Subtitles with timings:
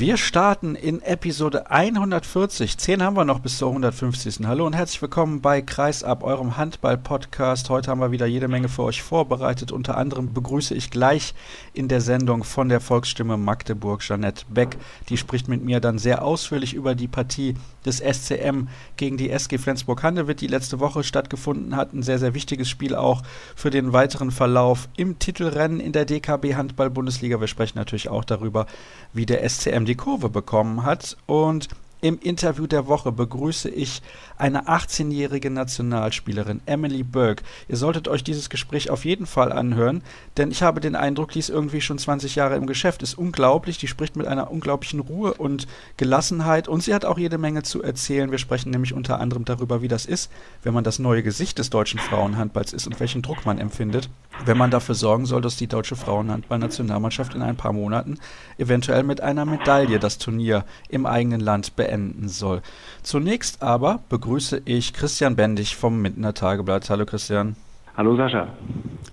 [0.00, 2.78] Wir starten in Episode 140.
[2.78, 4.46] Zehn haben wir noch bis zur 150.
[4.46, 7.68] Hallo und herzlich willkommen bei Kreisab, eurem Handball-Podcast.
[7.68, 9.72] Heute haben wir wieder jede Menge für euch vorbereitet.
[9.72, 11.34] Unter anderem begrüße ich gleich
[11.72, 14.76] in der Sendung von der Volksstimme Magdeburg Jeanette Beck.
[15.08, 17.54] Die spricht mit mir dann sehr ausführlich über die Partie
[17.84, 21.92] des SCM gegen die SG Flensburg-Handewitt, die letzte Woche stattgefunden hat.
[21.92, 23.22] Ein sehr, sehr wichtiges Spiel auch
[23.56, 27.40] für den weiteren Verlauf im Titelrennen in der DKB Handball-Bundesliga.
[27.40, 28.66] Wir sprechen natürlich auch darüber,
[29.12, 31.16] wie der SCM die Kurve bekommen hat.
[31.26, 31.68] Und
[32.00, 34.02] im Interview der Woche begrüße ich
[34.36, 37.42] eine 18-jährige Nationalspielerin, Emily Burke.
[37.66, 40.02] Ihr solltet euch dieses Gespräch auf jeden Fall anhören,
[40.36, 43.02] denn ich habe den Eindruck, die ist irgendwie schon 20 Jahre im Geschäft.
[43.02, 45.66] Ist unglaublich, die spricht mit einer unglaublichen Ruhe und
[45.96, 48.30] Gelassenheit und sie hat auch jede Menge zu erzählen.
[48.30, 50.30] Wir sprechen nämlich unter anderem darüber, wie das ist,
[50.62, 54.08] wenn man das neue Gesicht des deutschen Frauenhandballs ist und welchen Druck man empfindet,
[54.44, 58.18] wenn man dafür sorgen soll, dass die deutsche Frauenhandballnationalmannschaft in ein paar Monaten
[58.56, 62.60] eventuell mit einer Medaille das Turnier im eigenen Land beendet beenden soll.
[63.02, 66.90] Zunächst aber begrüße ich Christian Bendig vom Mindener Tageblatt.
[66.90, 67.56] Hallo Christian.
[67.96, 68.48] Hallo Sascha.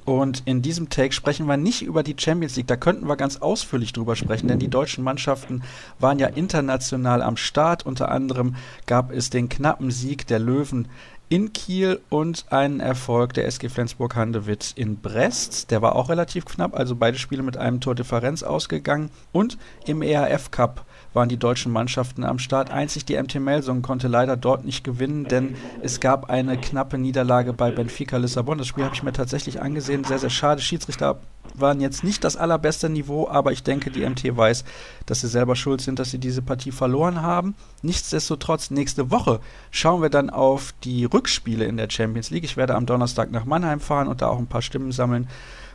[0.03, 3.38] Und in diesem Take sprechen wir nicht über die Champions League, da könnten wir ganz
[3.38, 5.64] ausführlich drüber sprechen, denn die deutschen Mannschaften
[5.99, 7.86] waren ja international am Start.
[7.86, 8.55] Unter anderem
[8.86, 10.88] gab es den knappen Sieg der Löwen
[11.30, 15.71] in Kiel und einen Erfolg der SG Flensburg-Handewitt in Brest.
[15.71, 19.09] Der war auch relativ knapp, also beide Spiele mit einem Tor Differenz ausgegangen.
[19.31, 22.69] Und im ERF Cup waren die deutschen Mannschaften am Start.
[22.69, 27.53] Einzig die MT Melsung konnte leider dort nicht gewinnen, denn es gab eine knappe Niederlage
[27.53, 28.58] bei Benfica Lissabon.
[28.58, 30.03] Das Spiel habe ich mir tatsächlich angesehen.
[30.03, 30.61] Sehr, sehr schade.
[30.61, 31.19] Schiedsrichter
[31.53, 34.66] waren jetzt nicht das allerbeste Niveau, aber ich denke, die MT weiß,
[35.05, 37.55] dass sie selber schuld sind, dass sie diese Partie verloren haben.
[37.81, 39.39] Nichtsdestotrotz, nächste Woche
[39.71, 42.43] schauen wir dann auf die Rückspiele in der Champions League.
[42.43, 45.27] Ich werde am Donnerstag nach Mannheim fahren und da auch ein paar Stimmen sammeln,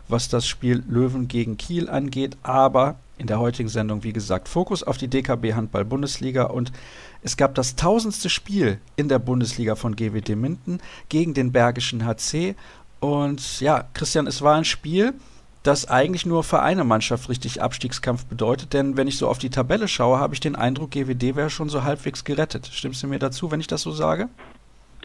[0.09, 2.37] was das Spiel Löwen gegen Kiel angeht.
[2.43, 6.73] Aber in der heutigen Sendung, wie gesagt, Fokus auf die DKB Handball Bundesliga und
[7.23, 10.79] es gab das tausendste Spiel in der Bundesliga von GWD Minden
[11.11, 12.57] gegen den Bergischen HC
[12.99, 15.13] und ja, Christian, es war ein Spiel,
[15.63, 19.51] das eigentlich nur für eine Mannschaft richtig Abstiegskampf bedeutet, denn wenn ich so auf die
[19.51, 22.71] Tabelle schaue, habe ich den Eindruck, GWD wäre schon so halbwegs gerettet.
[22.73, 24.31] Stimmst du mir dazu, wenn ich das so sage?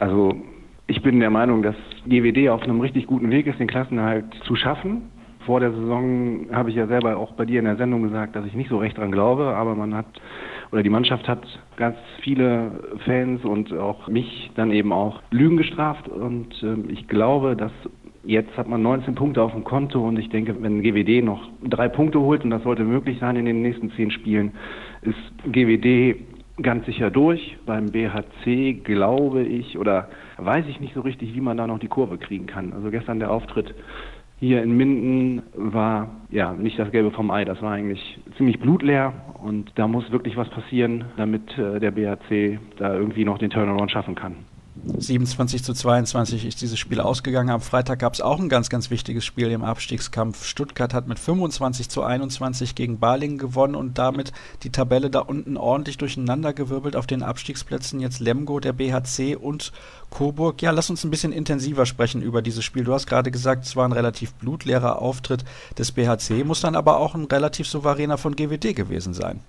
[0.00, 0.34] Also
[0.86, 1.76] ich bin der Meinung, dass
[2.06, 5.10] GWD auf einem richtig guten Weg ist, den Klassenerhalt zu schaffen
[5.46, 8.44] vor der Saison habe ich ja selber auch bei dir in der Sendung gesagt, dass
[8.44, 10.06] ich nicht so recht dran glaube, aber man hat
[10.72, 11.46] oder die Mannschaft hat
[11.76, 17.56] ganz viele Fans und auch mich dann eben auch Lügen gestraft und äh, ich glaube,
[17.56, 17.72] dass
[18.24, 21.88] jetzt hat man 19 Punkte auf dem Konto und ich denke, wenn GWD noch drei
[21.88, 24.52] Punkte holt und das sollte möglich sein in den nächsten zehn Spielen,
[25.02, 26.16] ist GWD
[26.62, 27.56] ganz sicher durch.
[27.66, 30.08] Beim BHC glaube ich oder
[30.38, 32.72] weiß ich nicht so richtig, wie man da noch die Kurve kriegen kann.
[32.72, 33.74] Also gestern der Auftritt
[34.38, 37.44] hier in Minden war ja nicht das Gelbe vom Ei.
[37.44, 42.58] Das war eigentlich ziemlich blutleer und da muss wirklich was passieren, damit äh, der BHC
[42.76, 44.36] da irgendwie noch den Turnaround schaffen kann.
[44.86, 47.50] 27 zu 22 ist dieses Spiel ausgegangen.
[47.50, 50.44] Am Freitag gab es auch ein ganz, ganz wichtiges Spiel im Abstiegskampf.
[50.44, 54.32] Stuttgart hat mit 25 zu 21 gegen Balingen gewonnen und damit
[54.62, 56.94] die Tabelle da unten ordentlich durcheinandergewirbelt.
[56.94, 59.72] Auf den Abstiegsplätzen jetzt Lemgo, der BHC und
[60.10, 60.62] Coburg.
[60.62, 62.84] Ja, lass uns ein bisschen intensiver sprechen über dieses Spiel.
[62.84, 65.44] Du hast gerade gesagt, es war ein relativ blutleerer Auftritt
[65.76, 69.40] des BHC, muss dann aber auch ein relativ souveräner von GWD gewesen sein.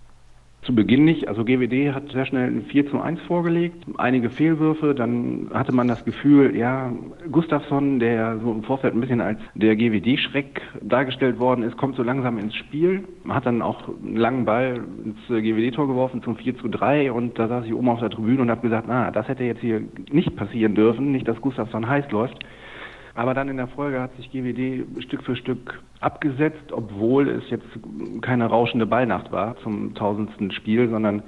[0.64, 1.30] Zu Beginn nicht.
[1.30, 4.94] Also GWD hat sehr schnell ein 4 zu 1 vorgelegt, einige Fehlwürfe.
[4.94, 6.92] Dann hatte man das Gefühl, ja,
[7.32, 12.04] Gustafsson, der so im Vorfeld ein bisschen als der GWD-Schreck dargestellt worden ist, kommt so
[12.04, 13.04] langsam ins Spiel.
[13.30, 17.48] Hat dann auch einen langen Ball ins GWD-Tor geworfen zum 4 zu 3 und da
[17.48, 20.36] saß ich oben auf der Tribüne und habe gesagt, na, das hätte jetzt hier nicht
[20.36, 22.44] passieren dürfen, nicht, dass Gustafsson heiß läuft.
[23.18, 27.66] Aber dann in der Folge hat sich GWD Stück für Stück abgesetzt, obwohl es jetzt
[28.22, 31.24] keine rauschende Ballnacht war zum tausendsten Spiel, sondern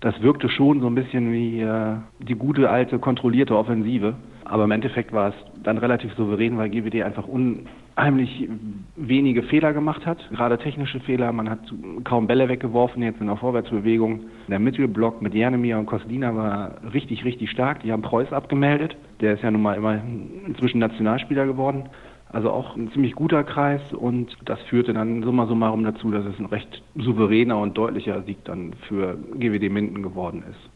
[0.00, 4.14] das wirkte schon so ein bisschen wie äh, die gute alte kontrollierte Offensive.
[4.48, 8.48] Aber im Endeffekt war es dann relativ souverän, weil GWD einfach unheimlich
[8.94, 11.32] wenige Fehler gemacht hat, gerade technische Fehler.
[11.32, 11.58] Man hat
[12.04, 14.20] kaum Bälle weggeworfen, jetzt in der Vorwärtsbewegung.
[14.48, 17.82] Der Mittelblock mit Janemir und Kosdina war richtig, richtig stark.
[17.82, 18.96] Die haben Preuß abgemeldet.
[19.20, 20.00] Der ist ja nun mal immer
[20.46, 21.88] inzwischen Nationalspieler geworden.
[22.28, 26.38] Also auch ein ziemlich guter Kreis und das führte dann summa summarum dazu, dass es
[26.38, 30.75] ein recht souveräner und deutlicher Sieg dann für GWD Minden geworden ist.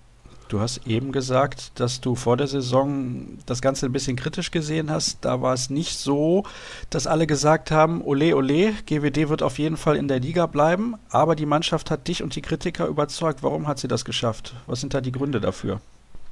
[0.50, 4.90] Du hast eben gesagt, dass du vor der Saison das Ganze ein bisschen kritisch gesehen
[4.90, 5.24] hast.
[5.24, 6.42] Da war es nicht so,
[6.90, 10.96] dass alle gesagt haben, ole ole, GWD wird auf jeden Fall in der Liga bleiben.
[11.08, 13.44] Aber die Mannschaft hat dich und die Kritiker überzeugt.
[13.44, 14.54] Warum hat sie das geschafft?
[14.66, 15.80] Was sind da die Gründe dafür?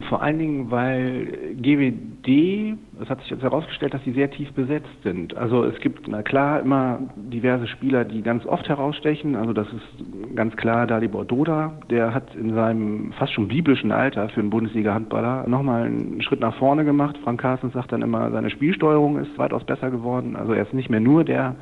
[0.06, 5.02] Vor allen Dingen, weil GWD, es hat sich jetzt herausgestellt, dass sie sehr tief besetzt
[5.02, 5.36] sind.
[5.36, 9.34] Also es gibt, na klar, immer diverse Spieler, die ganz oft herausstechen.
[9.34, 11.72] Also das ist ganz klar Dalibor Doda.
[11.90, 16.54] Der hat in seinem fast schon biblischen Alter für einen Bundesliga-Handballer nochmal einen Schritt nach
[16.54, 17.18] vorne gemacht.
[17.24, 20.36] Frank Carstens sagt dann immer, seine Spielsteuerung ist weitaus besser geworden.
[20.36, 21.56] Also er ist nicht mehr nur der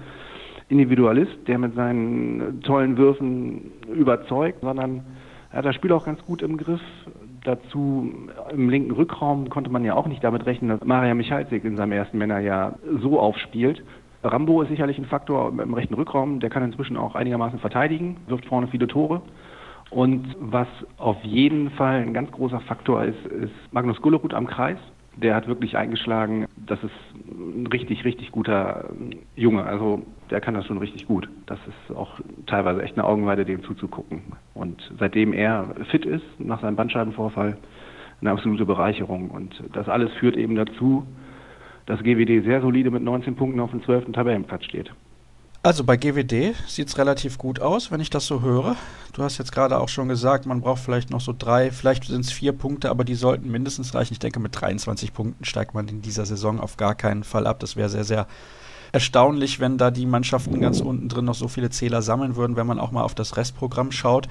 [0.68, 5.04] Individualist, der mit seinen tollen Würfen überzeugt, sondern
[5.52, 6.82] er hat das Spiel auch ganz gut im Griff.
[7.46, 8.12] Dazu
[8.50, 11.92] im linken Rückraum konnte man ja auch nicht damit rechnen, dass Maria Michalzik in seinem
[11.92, 13.84] ersten Männerjahr so aufspielt.
[14.24, 18.46] Rambo ist sicherlich ein Faktor im rechten Rückraum, der kann inzwischen auch einigermaßen verteidigen, wirft
[18.46, 19.22] vorne viele Tore.
[19.90, 20.66] Und was
[20.98, 24.78] auf jeden Fall ein ganz großer Faktor ist, ist Magnus Gullerud am Kreis.
[25.16, 26.92] Der hat wirklich eingeschlagen, das ist
[27.26, 28.90] ein richtig, richtig guter
[29.34, 29.64] Junge.
[29.64, 31.28] Also der kann das schon richtig gut.
[31.46, 34.22] Das ist auch teilweise echt eine Augenweide, dem zuzugucken.
[34.52, 37.56] Und seitdem er fit ist, nach seinem Bandscheibenvorfall,
[38.20, 39.30] eine absolute Bereicherung.
[39.30, 41.06] Und das alles führt eben dazu,
[41.86, 44.12] dass GWD sehr solide mit 19 Punkten auf dem 12.
[44.12, 44.92] Tabellenplatz steht.
[45.66, 48.76] Also bei GWD sieht es relativ gut aus, wenn ich das so höre.
[49.12, 52.20] Du hast jetzt gerade auch schon gesagt, man braucht vielleicht noch so drei, vielleicht sind
[52.20, 54.12] es vier Punkte, aber die sollten mindestens reichen.
[54.12, 57.58] Ich denke, mit 23 Punkten steigt man in dieser Saison auf gar keinen Fall ab.
[57.58, 58.28] Das wäre sehr, sehr
[58.92, 62.68] erstaunlich, wenn da die Mannschaften ganz unten drin noch so viele Zähler sammeln würden, wenn
[62.68, 64.28] man auch mal auf das Restprogramm schaut.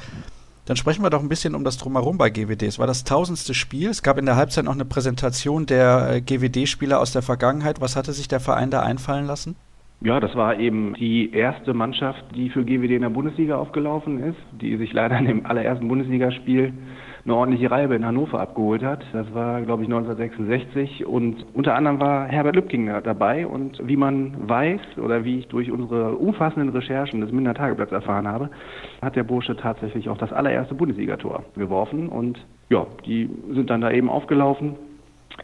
[0.64, 2.64] Dann sprechen wir doch ein bisschen um das Drumherum bei GWD.
[2.64, 3.90] Es war das tausendste Spiel.
[3.90, 7.82] Es gab in der Halbzeit noch eine Präsentation der äh, GWD-Spieler aus der Vergangenheit.
[7.82, 9.58] Was hatte sich der Verein da einfallen lassen?
[10.02, 14.38] Ja, das war eben die erste Mannschaft, die für GWD in der Bundesliga aufgelaufen ist,
[14.62, 16.74] die sich leider in dem allerersten Bundesligaspiel
[17.24, 19.04] eine ordentliche Reibe in Hannover abgeholt hat.
[19.12, 24.48] Das war, glaube ich, 1966 und unter anderem war Herbert Lübking dabei und wie man
[24.48, 28.52] weiß oder wie ich durch unsere umfassenden Recherchen des Minder Tageblatts erfahren habe,
[29.02, 33.92] hat der Bursche tatsächlich auch das allererste Bundesligator geworfen und ja, die sind dann da
[33.92, 34.76] eben aufgelaufen.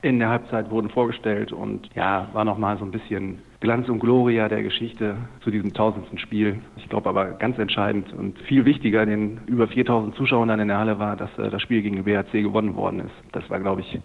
[0.02, 4.50] In der Halbzeit wurden vorgestellt und ja, war nochmal so ein bisschen Glanz und Gloria
[4.50, 6.60] der Geschichte zu diesem tausendsten Spiel.
[6.78, 10.80] Ich glaube aber ganz entscheidend und viel wichtiger den über 4000 Zuschauern dann in der
[10.80, 13.14] Halle war, dass äh, das Spiel gegen den BHC gewonnen worden ist.
[13.34, 14.00] Das war, glaube ich,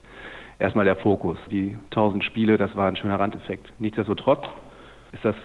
[0.59, 1.39] erstmal der Fokus.
[1.51, 3.73] Die 1000 Spiele, das war ein schöner Randeffekt.
[3.79, 4.45] Nichtsdestotrotz
[5.13, 5.37] ist das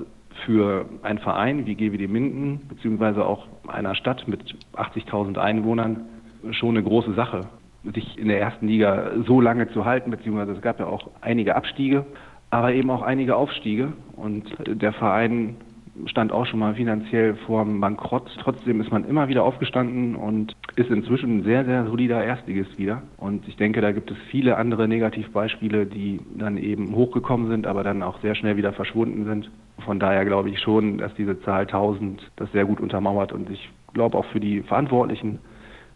[0.45, 6.05] für einen Verein wie GWD Minden, beziehungsweise auch einer Stadt mit 80.000 Einwohnern,
[6.51, 7.47] schon eine große Sache,
[7.83, 11.55] sich in der ersten Liga so lange zu halten, beziehungsweise es gab ja auch einige
[11.55, 12.05] Abstiege
[12.51, 13.93] aber eben auch einige Aufstiege.
[14.15, 15.55] Und der Verein
[16.05, 18.29] stand auch schon mal finanziell vor dem Bankrott.
[18.41, 23.01] Trotzdem ist man immer wieder aufgestanden und ist inzwischen ein sehr, sehr solider Erstligist wieder.
[23.17, 27.83] Und ich denke, da gibt es viele andere Negativbeispiele, die dann eben hochgekommen sind, aber
[27.83, 29.49] dann auch sehr schnell wieder verschwunden sind.
[29.85, 33.69] Von daher glaube ich schon, dass diese Zahl 1000 das sehr gut untermauert und ich
[33.93, 35.39] glaube auch für die Verantwortlichen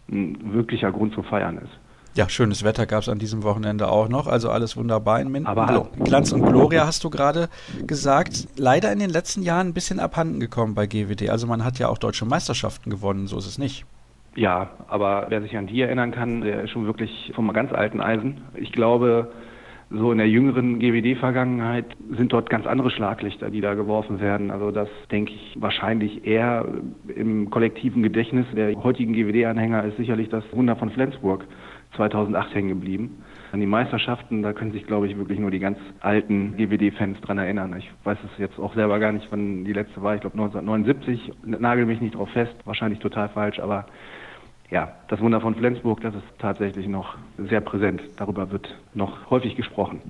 [0.10, 1.80] ein wirklicher Grund zum Feiern ist.
[2.16, 5.48] Ja, schönes Wetter gab es an diesem Wochenende auch noch, also alles wunderbar in Minden.
[5.48, 5.88] Aber hallo.
[6.02, 7.50] Glanz und Gloria hast du gerade
[7.88, 11.30] gesagt, leider in den letzten Jahren ein bisschen abhanden gekommen bei GWD.
[11.30, 13.86] Also man hat ja auch deutsche Meisterschaften gewonnen, so ist es nicht.
[14.34, 18.00] Ja, aber wer sich an die erinnern kann, der ist schon wirklich vom ganz alten
[18.00, 18.42] Eisen.
[18.54, 19.32] Ich glaube,
[19.90, 21.86] so in der jüngeren GWD-Vergangenheit
[22.18, 24.50] sind dort ganz andere Schlaglichter, die da geworfen werden.
[24.52, 26.66] Also das denke ich wahrscheinlich eher
[27.16, 31.46] im kollektiven Gedächtnis der heutigen GWD-Anhänger ist sicherlich das Wunder von Flensburg
[31.96, 33.24] 2008 hängen geblieben.
[33.52, 37.38] An die Meisterschaften, da können sich, glaube ich, wirklich nur die ganz alten GWD-Fans dran
[37.38, 37.76] erinnern.
[37.78, 40.16] Ich weiß es jetzt auch selber gar nicht, wann die letzte war.
[40.16, 41.32] Ich glaube 1979.
[41.46, 43.86] Nagel mich nicht drauf fest, wahrscheinlich total falsch, aber
[44.76, 48.02] ja, das Wunder von Flensburg, das ist tatsächlich noch sehr präsent.
[48.18, 50.02] Darüber wird noch häufig gesprochen.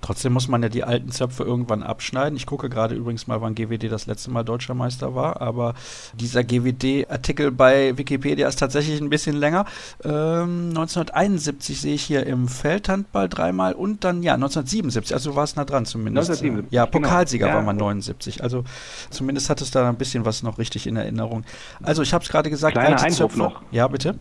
[0.00, 2.36] Trotzdem muss man ja die alten Zöpfe irgendwann abschneiden.
[2.36, 5.74] Ich gucke gerade übrigens mal, wann GWD das letzte Mal Deutscher Meister war, aber
[6.14, 9.66] dieser GWD-Artikel bei Wikipedia ist tatsächlich ein bisschen länger.
[10.04, 15.56] Ähm, 1971 sehe ich hier im Feldhandball dreimal und dann, ja, 1977, also war es
[15.56, 16.30] nah dran zumindest.
[16.30, 16.92] 1977, ja, genau.
[16.92, 17.58] Pokalsieger genau.
[17.58, 18.64] war man 79, also
[19.10, 21.44] zumindest hat es da ein bisschen was noch richtig in Erinnerung.
[21.82, 23.38] Also ich habe es gerade gesagt, Kleiner alte Einwurf Zöpfe.
[23.38, 23.62] noch.
[23.70, 24.14] Ja, bitte.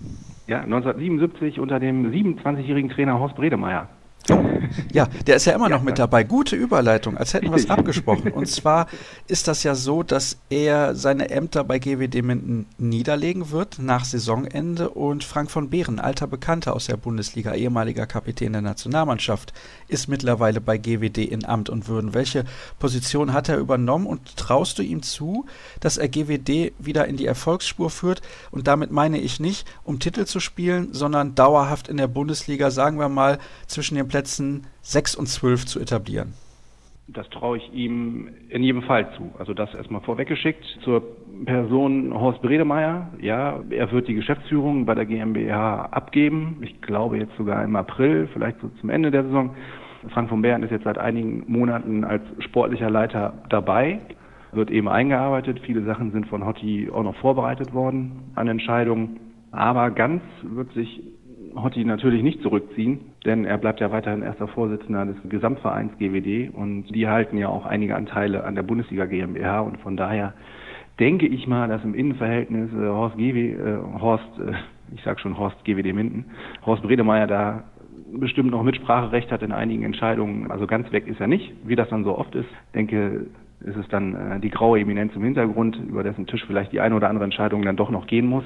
[0.47, 3.87] Ja, 1977 unter dem 27-jährigen Trainer Horst Bredemeier.
[4.91, 6.23] Ja, der ist ja immer noch mit dabei.
[6.23, 8.31] Gute Überleitung, als hätten wir es abgesprochen.
[8.31, 8.87] Und zwar
[9.27, 14.89] ist das ja so, dass er seine Ämter bei GWD Minden niederlegen wird nach Saisonende
[14.89, 19.53] und Frank von Behren, alter Bekannter aus der Bundesliga, ehemaliger Kapitän der Nationalmannschaft,
[19.87, 22.13] ist mittlerweile bei GWD in Amt und Würden.
[22.13, 22.45] Welche
[22.77, 25.45] Position hat er übernommen und traust du ihm zu,
[25.79, 28.21] dass er GWD wieder in die Erfolgsspur führt?
[28.51, 32.99] Und damit meine ich nicht, um Titel zu spielen, sondern dauerhaft in der Bundesliga, sagen
[32.99, 36.33] wir mal, zwischen den Plätzen 6 und 12 zu etablieren?
[37.13, 39.31] das traue ich ihm in jedem Fall zu.
[39.39, 40.63] Also das erstmal vorweggeschickt.
[40.83, 41.01] Zur
[41.45, 43.09] Person Horst Bredemeier.
[43.19, 46.57] Ja, er wird die Geschäftsführung bei der GmbH abgeben.
[46.61, 49.55] Ich glaube jetzt sogar im April, vielleicht so zum Ende der Saison.
[50.13, 53.99] Frank von Bären ist jetzt seit einigen Monaten als sportlicher Leiter dabei,
[54.53, 55.59] wird eben eingearbeitet.
[55.65, 59.19] Viele Sachen sind von Hotti auch noch vorbereitet worden an Entscheidungen.
[59.51, 61.01] Aber ganz wird sich
[61.55, 66.85] Hotti natürlich nicht zurückziehen, denn er bleibt ja weiterhin erster Vorsitzender des Gesamtvereins GWD und
[66.93, 70.33] die halten ja auch einige Anteile an der Bundesliga GmbH und von daher
[70.99, 74.53] denke ich mal, dass im Innenverhältnis äh, Horst GW, äh, Horst, äh,
[74.93, 76.25] ich sag schon Horst GWD Minden,
[76.65, 77.63] Horst Bredemeier da
[78.11, 80.49] bestimmt noch Mitspracherecht hat in einigen Entscheidungen.
[80.51, 82.49] Also ganz weg ist er nicht, wie das dann so oft ist.
[82.73, 83.27] denke,
[83.61, 86.95] ist es dann äh, die graue Eminenz im Hintergrund, über dessen Tisch vielleicht die eine
[86.95, 88.43] oder andere Entscheidung dann doch noch gehen muss.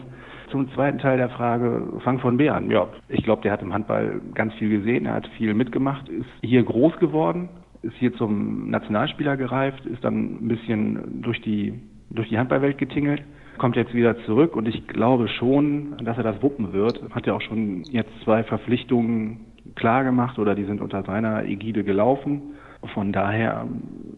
[0.53, 2.69] Zum zweiten Teil der Frage, Frank von Beeren.
[2.69, 6.27] Ja, ich glaube, der hat im Handball ganz viel gesehen, er hat viel mitgemacht, ist
[6.43, 7.49] hier groß geworden,
[7.81, 11.73] ist hier zum Nationalspieler gereift, ist dann ein bisschen durch die,
[12.11, 13.23] durch die Handballwelt getingelt,
[13.57, 17.01] kommt jetzt wieder zurück und ich glaube schon, dass er das wuppen wird.
[17.09, 21.83] Hat ja auch schon jetzt zwei Verpflichtungen klar gemacht oder die sind unter seiner Ägide
[21.83, 22.53] gelaufen.
[22.93, 23.67] Von daher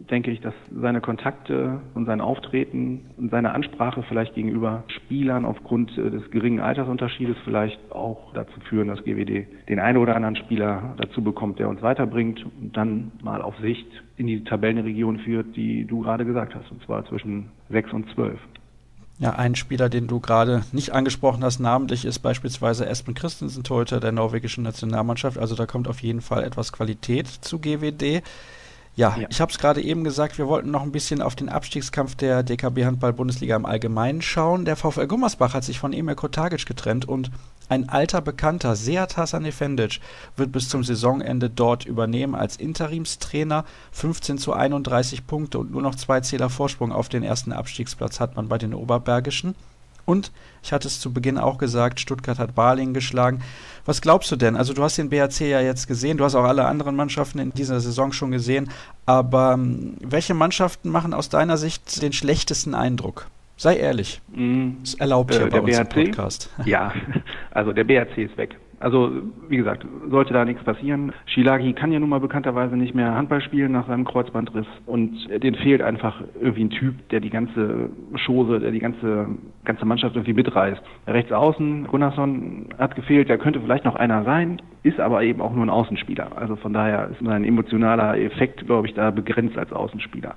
[0.09, 5.97] denke ich, dass seine Kontakte und sein Auftreten und seine Ansprache vielleicht gegenüber Spielern aufgrund
[5.97, 10.95] äh, des geringen Altersunterschiedes vielleicht auch dazu führen, dass GWD den einen oder anderen Spieler
[10.97, 15.85] dazu bekommt, der uns weiterbringt und dann mal auf Sicht in die Tabellenregion führt, die
[15.85, 18.39] du gerade gesagt hast, und zwar zwischen sechs und zwölf.
[19.17, 24.01] Ja, ein Spieler, den du gerade nicht angesprochen hast, namentlich ist beispielsweise Espen Christensen, Torhüter
[24.01, 25.37] der norwegischen Nationalmannschaft.
[25.37, 28.21] Also da kommt auf jeden Fall etwas Qualität zu GWD.
[28.95, 29.27] Ja, ja.
[29.29, 32.43] ich habe es gerade eben gesagt, wir wollten noch ein bisschen auf den Abstiegskampf der
[32.43, 34.63] DKB Handball Bundesliga im Allgemeinen schauen.
[34.63, 37.29] Der VfL Gummersbach hat sich von Emir Kotagic getrennt und
[37.67, 39.99] ein alter Bekannter, Seat Hasanefendic,
[40.37, 43.65] wird bis zum Saisonende dort übernehmen als Interimstrainer.
[43.91, 48.35] 15 zu 31 Punkte und nur noch zwei Zähler Vorsprung auf den ersten Abstiegsplatz hat
[48.35, 49.55] man bei den Oberbergischen.
[50.05, 50.31] Und
[50.63, 53.41] ich hatte es zu Beginn auch gesagt, Stuttgart hat Balingen geschlagen.
[53.85, 54.55] Was glaubst du denn?
[54.55, 57.51] Also du hast den BRC ja jetzt gesehen, du hast auch alle anderen Mannschaften in
[57.51, 58.69] dieser Saison schon gesehen,
[59.05, 63.27] aber ähm, welche Mannschaften machen aus deiner Sicht den schlechtesten Eindruck?
[63.57, 64.21] Sei ehrlich.
[64.33, 65.97] Mm, das erlaubt äh, hier bei uns BRC?
[65.97, 66.49] im Podcast.
[66.65, 66.93] Ja,
[67.51, 68.57] also der BRC ist weg.
[68.85, 69.09] Also
[69.49, 71.11] wie gesagt, sollte da nichts passieren.
[71.25, 75.55] Shilagi kann ja nun mal bekannterweise nicht mehr Handball spielen nach seinem Kreuzbandriss und den
[75.55, 77.89] fehlt einfach irgendwie ein Typ, der die ganze
[78.27, 79.25] Chose, der die ganze
[79.63, 80.83] ganze Mannschaft irgendwie mitreißt.
[81.07, 85.51] Rechts außen, Gunnarsson hat gefehlt, da könnte vielleicht noch einer sein, ist aber eben auch
[85.51, 86.37] nur ein Außenspieler.
[86.37, 90.35] Also von daher ist sein emotionaler Effekt, glaube ich, da begrenzt als Außenspieler.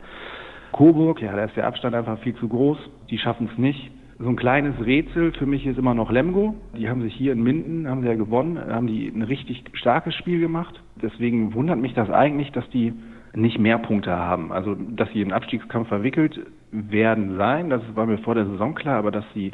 [0.72, 2.78] Coburg, ja, da ist der Abstand einfach viel zu groß.
[3.10, 3.90] Die schaffen es nicht.
[4.20, 6.56] So ein kleines Rätsel für mich ist immer noch Lemgo.
[6.76, 10.12] Die haben sich hier in Minden, haben sie ja gewonnen, haben die ein richtig starkes
[10.16, 10.82] Spiel gemacht.
[11.00, 12.92] Deswegen wundert mich das eigentlich, dass die
[13.34, 14.50] nicht mehr Punkte haben.
[14.50, 16.40] Also, dass sie in den Abstiegskampf verwickelt
[16.72, 19.52] werden sein, das war mir vor der Saison klar, aber dass sie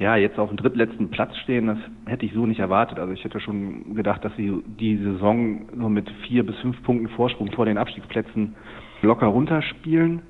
[0.00, 2.98] ja, jetzt auf dem drittletzten Platz stehen, das hätte ich so nicht erwartet.
[2.98, 7.08] Also ich hätte schon gedacht, dass sie die Saison so mit vier bis fünf Punkten
[7.10, 8.56] Vorsprung vor den Abstiegsplätzen
[9.02, 10.22] locker runterspielen.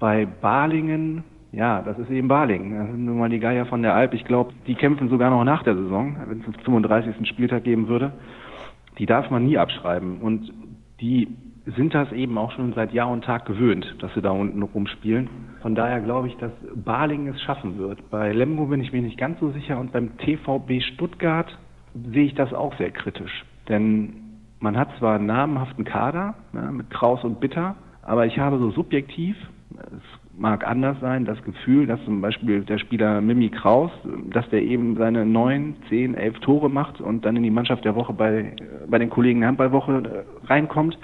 [0.00, 2.78] Bei Balingen, ja, das ist eben Balingen.
[2.78, 4.14] Das sind nun mal die Geier von der Alp.
[4.14, 7.28] Ich glaube, die kämpfen sogar noch nach der Saison, wenn es einen 35.
[7.28, 8.12] Spieltag geben würde.
[8.98, 10.20] Die darf man nie abschreiben.
[10.20, 10.52] Und
[11.00, 11.28] die
[11.66, 15.28] sind das eben auch schon seit Jahr und Tag gewöhnt, dass sie da unten rumspielen.
[15.62, 18.10] Von daher glaube ich, dass Balingen es schaffen wird.
[18.10, 21.58] Bei Lemgo bin ich mir nicht ganz so sicher und beim TVB Stuttgart
[22.12, 23.44] sehe ich das auch sehr kritisch.
[23.68, 24.14] Denn
[24.60, 28.70] man hat zwar einen namhaften Kader ne, mit Kraus und Bitter, aber ich habe so
[28.70, 29.36] subjektiv
[29.76, 33.90] es mag anders sein, das Gefühl, dass zum Beispiel der Spieler Mimi Kraus,
[34.32, 37.94] dass der eben seine neun, zehn, elf Tore macht und dann in die Mannschaft der
[37.94, 38.56] Woche bei,
[38.88, 40.98] bei den Kollegen der Handballwoche äh, reinkommt.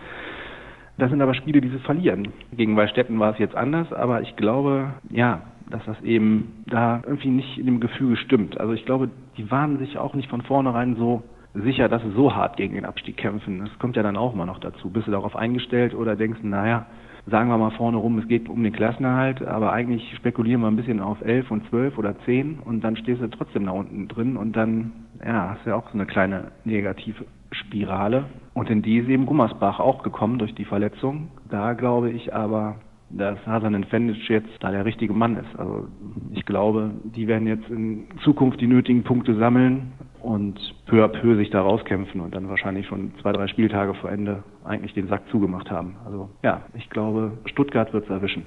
[0.96, 2.28] Das sind aber Spiele, die sie verlieren.
[2.52, 7.28] Gegen Wallstätten war es jetzt anders, aber ich glaube, ja, dass das eben da irgendwie
[7.28, 8.58] nicht in dem Gefühl stimmt.
[8.58, 12.34] Also ich glaube, die waren sich auch nicht von vornherein so sicher, dass sie so
[12.34, 13.58] hart gegen den Abstieg kämpfen.
[13.58, 14.88] Das kommt ja dann auch mal noch dazu.
[14.88, 16.86] Bist du darauf eingestellt oder denkst, naja,
[17.26, 20.76] sagen wir mal vorne rum, es geht um den Klassenerhalt, aber eigentlich spekulieren wir ein
[20.76, 24.36] bisschen auf elf und zwölf oder zehn und dann stehst du trotzdem da unten drin
[24.36, 24.92] und dann
[25.24, 28.24] ja, hast du ja auch so eine kleine negative Spirale.
[28.54, 31.28] Und in die ist eben Gummersbach auch gekommen durch die Verletzung.
[31.48, 32.76] Da glaube ich aber,
[33.10, 35.58] dass Hasan Fendic jetzt da der richtige Mann ist.
[35.58, 35.88] Also
[36.32, 39.92] ich glaube, die werden jetzt in Zukunft die nötigen Punkte sammeln
[40.26, 44.10] und peu à peu sich da rauskämpfen und dann wahrscheinlich schon zwei, drei Spieltage vor
[44.10, 45.94] Ende eigentlich den Sack zugemacht haben.
[46.04, 48.44] Also ja, ich glaube, Stuttgart wird es erwischen.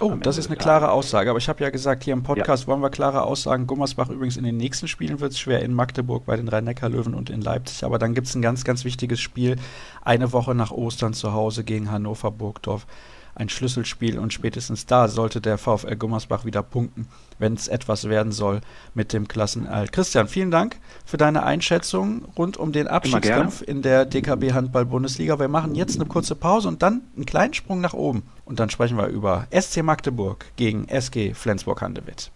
[0.00, 1.28] Oh, das ist eine klare Aussage.
[1.28, 2.68] Aber ich habe ja gesagt, hier im Podcast ja.
[2.68, 3.66] wollen wir klare Aussagen.
[3.66, 7.28] Gummersbach übrigens in den nächsten Spielen wird es schwer in Magdeburg bei den Rhein-Neckar-Löwen und
[7.28, 7.84] in Leipzig.
[7.84, 9.56] Aber dann gibt es ein ganz, ganz wichtiges Spiel.
[10.02, 12.86] Eine Woche nach Ostern zu Hause gegen Hannover Burgdorf
[13.34, 17.06] ein Schlüsselspiel und spätestens da sollte der VfL Gummersbach wieder punkten,
[17.38, 18.60] wenn es etwas werden soll
[18.94, 19.92] mit dem Klassenalt.
[19.92, 25.38] Christian, vielen Dank für deine Einschätzung rund um den Abstiegskampf in der DKB Handball Bundesliga.
[25.38, 28.70] Wir machen jetzt eine kurze Pause und dann einen kleinen Sprung nach oben und dann
[28.70, 32.30] sprechen wir über SC Magdeburg gegen SG Flensburg-Handewitt.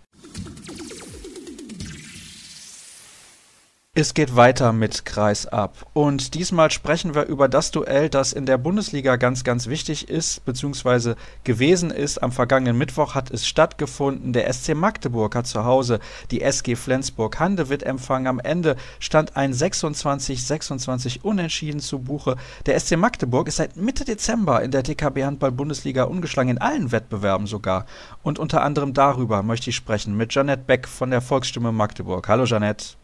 [3.97, 5.87] Es geht weiter mit Kreis ab.
[5.93, 10.45] Und diesmal sprechen wir über das Duell, das in der Bundesliga ganz, ganz wichtig ist,
[10.45, 12.21] beziehungsweise gewesen ist.
[12.21, 14.33] Am vergangenen Mittwoch hat es stattgefunden.
[14.33, 16.01] Der SC Magdeburg hat zu Hause
[16.33, 18.27] die SG Flensburg Handewitt empfangen.
[18.27, 22.35] Am Ende stand ein 26-26 Unentschieden zu Buche.
[22.67, 26.91] Der SC Magdeburg ist seit Mitte Dezember in der DKB Handball Bundesliga ungeschlagen, in allen
[26.91, 27.87] Wettbewerben sogar.
[28.25, 32.27] Und unter anderem darüber möchte ich sprechen mit Janette Beck von der Volksstimme Magdeburg.
[32.27, 32.97] Hallo Janette.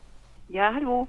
[0.53, 1.07] Ja, hallo.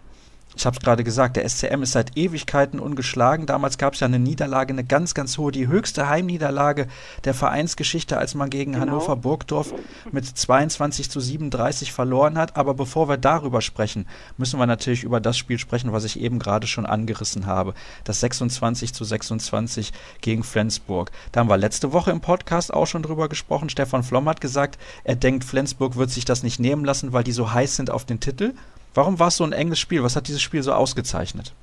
[0.56, 3.48] Ich habe es gerade gesagt, der SCM ist seit Ewigkeiten ungeschlagen.
[3.48, 6.88] Damals gab es ja eine Niederlage, eine ganz, ganz hohe, die höchste Heimniederlage
[7.24, 8.86] der Vereinsgeschichte, als man gegen genau.
[8.86, 9.74] Hannover Burgdorf
[10.12, 12.56] mit 22 zu 37 verloren hat.
[12.56, 14.06] Aber bevor wir darüber sprechen,
[14.38, 17.74] müssen wir natürlich über das Spiel sprechen, was ich eben gerade schon angerissen habe.
[18.04, 21.10] Das 26 zu 26 gegen Flensburg.
[21.32, 23.70] Da haben wir letzte Woche im Podcast auch schon drüber gesprochen.
[23.70, 27.32] Stefan Flom hat gesagt, er denkt, Flensburg wird sich das nicht nehmen lassen, weil die
[27.32, 28.54] so heiß sind auf den Titel.
[28.94, 30.04] Warum war es so ein enges Spiel?
[30.04, 31.54] Was hat dieses Spiel so ausgezeichnet?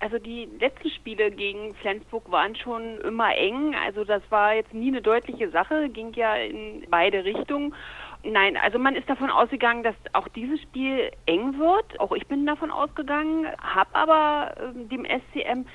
[0.00, 3.74] Also die letzten Spiele gegen Flensburg waren schon immer eng.
[3.74, 7.74] Also das war jetzt nie eine deutliche Sache, ging ja in beide Richtungen.
[8.22, 11.98] Nein, also man ist davon ausgegangen, dass auch dieses Spiel eng wird.
[12.00, 15.66] Auch ich bin davon ausgegangen, habe aber äh, dem SCM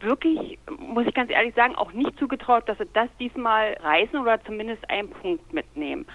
[0.00, 4.42] wirklich, muss ich ganz ehrlich sagen, auch nicht zugetraut, dass sie das diesmal reißen oder
[4.44, 6.06] zumindest einen Punkt mitnehmen.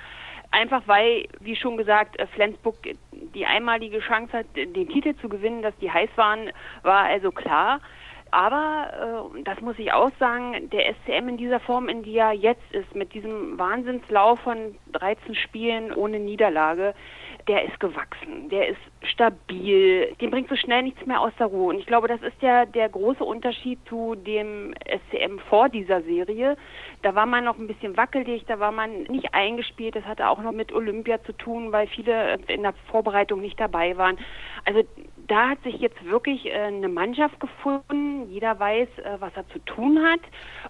[0.55, 2.75] Einfach weil, wie schon gesagt, äh, Flensburg
[3.11, 6.49] die einmalige Chance hat, den Titel zu gewinnen, dass die heiß waren,
[6.81, 7.81] war also klar.
[8.31, 12.33] Aber, äh, das muss ich auch sagen, der SCM in dieser Form, in die er
[12.33, 16.93] jetzt ist, mit diesem Wahnsinnslauf von 13 Spielen ohne Niederlage,
[17.47, 21.69] der ist gewachsen, der ist stabil, dem bringt so schnell nichts mehr aus der Ruhe.
[21.69, 26.57] Und ich glaube, das ist ja der große Unterschied zu dem SCM vor dieser Serie.
[27.03, 29.95] Da war man noch ein bisschen wackelig, da war man nicht eingespielt.
[29.95, 33.95] Das hatte auch noch mit Olympia zu tun, weil viele in der Vorbereitung nicht dabei
[33.95, 34.17] waren.
[34.65, 34.81] Also
[35.27, 38.29] da hat sich jetzt wirklich äh, eine Mannschaft gefunden.
[38.29, 40.19] Jeder weiß, äh, was er zu tun hat.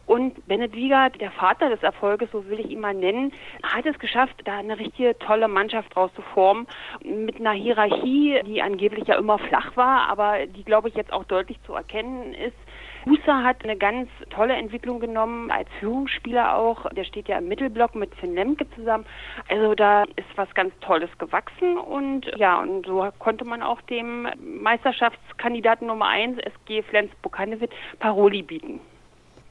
[0.06, 3.98] Und Bennett Wiegert, der Vater des Erfolges, so will ich ihn mal nennen, hat es
[4.00, 6.68] geschafft, da eine richtige tolle Mannschaft draus zu formen.
[7.04, 11.24] Mit einer Hierarchie, die angeblich ja immer flach war, aber die, glaube ich, jetzt auch
[11.26, 12.58] deutlich zu erkennen ist.
[13.06, 16.90] Husa hat eine ganz tolle Entwicklung genommen, als Führungsspieler auch.
[16.94, 19.06] Der steht ja im Mittelblock mit Finn Lemke zusammen.
[19.48, 24.28] Also da ist was ganz Tolles gewachsen und ja, und so konnte man auch dem
[24.40, 28.80] Meisterschaftskandidaten Nummer 1, SG Flensburg-Handewitt, Paroli bieten.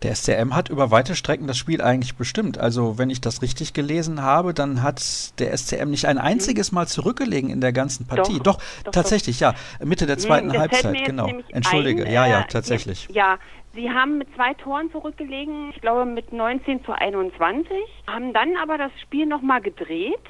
[0.04, 2.58] Der SCM hat über weite Strecken das Spiel eigentlich bestimmt.
[2.58, 6.86] Also, wenn ich das richtig gelesen habe, dann hat der SCM nicht ein einziges Mal
[6.86, 8.34] zurückgelegen in der ganzen Partie.
[8.34, 9.54] Doch, doch, doch tatsächlich, doch.
[9.54, 9.84] ja.
[9.86, 11.30] Mitte der zweiten das Halbzeit, genau.
[11.48, 13.08] Entschuldige, ein, ja, ja, äh, tatsächlich.
[13.10, 13.38] Ja,
[13.72, 17.66] Sie haben mit zwei Toren zurückgelegen, ich glaube mit 19 zu 21,
[18.06, 20.20] haben dann aber das Spiel nochmal gedreht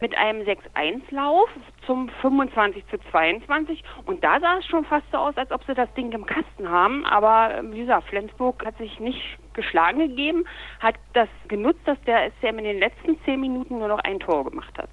[0.00, 1.48] mit einem 6-1-Lauf
[1.86, 5.74] zum 25 zu 22 und da sah es schon fast so aus, als ob sie
[5.74, 10.44] das Ding im Kasten haben, aber ähm, wie gesagt, Flensburg hat sich nicht geschlagen gegeben,
[10.78, 14.44] hat das genutzt, dass der SCM in den letzten zehn Minuten nur noch ein Tor
[14.44, 14.90] gemacht hat.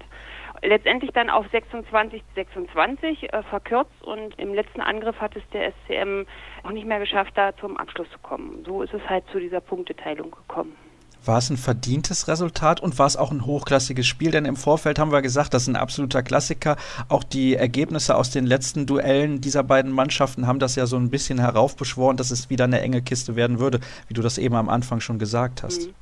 [0.62, 5.72] Letztendlich dann auf 26 zu 26 äh, verkürzt und im letzten Angriff hat es der
[5.72, 6.26] SCM
[6.64, 8.64] auch nicht mehr geschafft, da zum Abschluss zu kommen.
[8.64, 10.76] So ist es halt zu dieser Punkteteilung gekommen.
[11.24, 14.30] War es ein verdientes Resultat und war es auch ein hochklassiges Spiel?
[14.30, 16.76] Denn im Vorfeld haben wir gesagt, das ist ein absoluter Klassiker.
[17.08, 21.10] Auch die Ergebnisse aus den letzten Duellen dieser beiden Mannschaften haben das ja so ein
[21.10, 24.68] bisschen heraufbeschworen, dass es wieder eine enge Kiste werden würde, wie du das eben am
[24.68, 25.88] Anfang schon gesagt hast.
[25.88, 25.94] Mhm.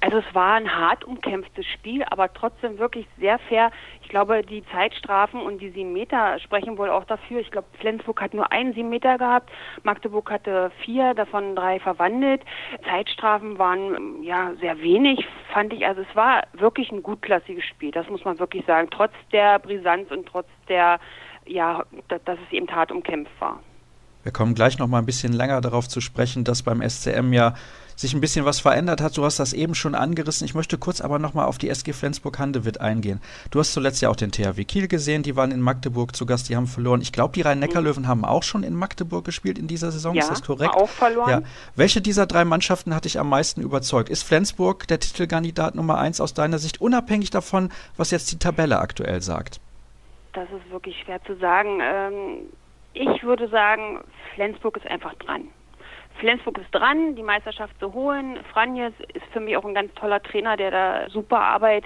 [0.00, 3.70] Also es war ein hart umkämpftes Spiel, aber trotzdem wirklich sehr fair.
[4.02, 7.40] Ich glaube, die Zeitstrafen und die sieben Meter sprechen wohl auch dafür.
[7.40, 9.50] Ich glaube, Flensburg hat nur einen sieben Meter gehabt,
[9.82, 12.42] Magdeburg hatte vier, davon drei verwandelt.
[12.84, 15.84] Zeitstrafen waren ja sehr wenig, fand ich.
[15.84, 18.88] Also es war wirklich ein gutklassiges Spiel, das muss man wirklich sagen.
[18.90, 21.00] Trotz der Brisanz und trotz der,
[21.46, 23.60] ja, dass es eben hart umkämpft war.
[24.22, 27.54] Wir kommen gleich noch mal ein bisschen länger darauf zu sprechen, dass beim SCM ja
[28.00, 29.16] sich ein bisschen was verändert hat.
[29.16, 30.46] Du hast das eben schon angerissen.
[30.46, 33.20] Ich möchte kurz aber nochmal auf die SG Flensburg-Handewitt eingehen.
[33.50, 36.48] Du hast zuletzt ja auch den THW Kiel gesehen, die waren in Magdeburg zu Gast,
[36.48, 37.02] die haben verloren.
[37.02, 40.30] Ich glaube, die Rhein-Neckar-Löwen haben auch schon in Magdeburg gespielt in dieser Saison, ja, ist
[40.30, 40.74] das korrekt?
[40.74, 41.30] auch verloren.
[41.30, 41.42] Ja.
[41.76, 44.08] Welche dieser drei Mannschaften hat dich am meisten überzeugt?
[44.08, 48.78] Ist Flensburg der Titelkandidat Nummer eins aus deiner Sicht, unabhängig davon, was jetzt die Tabelle
[48.78, 49.60] aktuell sagt?
[50.32, 51.80] Das ist wirklich schwer zu sagen.
[51.82, 52.46] Ähm,
[52.94, 54.00] ich würde sagen,
[54.34, 55.48] Flensburg ist einfach dran.
[56.20, 58.38] Flensburg ist dran, die Meisterschaft zu holen.
[58.52, 61.84] Franjes ist für mich auch ein ganz toller Trainer, der da super Arbeit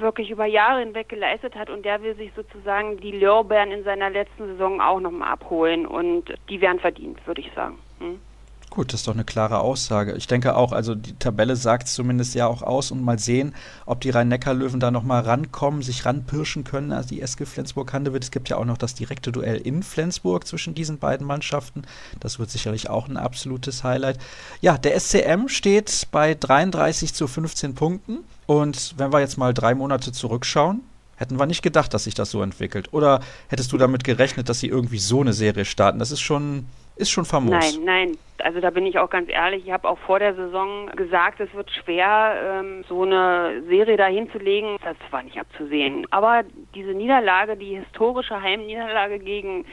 [0.00, 4.10] wirklich über Jahre hinweg geleistet hat und der will sich sozusagen die Lorbeeren in seiner
[4.10, 7.78] letzten Saison auch nochmal abholen und die werden verdient, würde ich sagen.
[7.98, 8.20] Hm?
[8.70, 10.12] Gut, das ist doch eine klare Aussage.
[10.12, 13.54] Ich denke auch, also die Tabelle sagt es zumindest ja auch aus und mal sehen,
[13.86, 16.92] ob die Rhein-Neckar-Löwen da nochmal rankommen, sich ranpirschen können.
[16.92, 18.24] Also die SG Flensburg-Handewitt.
[18.24, 21.82] Es gibt ja auch noch das direkte Duell in Flensburg zwischen diesen beiden Mannschaften.
[22.20, 24.18] Das wird sicherlich auch ein absolutes Highlight.
[24.60, 28.18] Ja, der SCM steht bei 33 zu 15 Punkten.
[28.46, 30.82] Und wenn wir jetzt mal drei Monate zurückschauen,
[31.16, 32.92] hätten wir nicht gedacht, dass sich das so entwickelt.
[32.92, 35.98] Oder hättest du damit gerechnet, dass sie irgendwie so eine Serie starten?
[35.98, 36.66] Das ist schon
[36.98, 37.50] ist schon famos.
[37.50, 38.18] Nein, nein.
[38.38, 39.66] Also da bin ich auch ganz ehrlich.
[39.66, 44.06] Ich habe auch vor der Saison gesagt, es wird schwer, ähm, so eine Serie da
[44.06, 44.76] hinzulegen.
[44.84, 46.06] Das war nicht abzusehen.
[46.10, 49.64] Aber diese Niederlage, die historische Heimniederlage gegen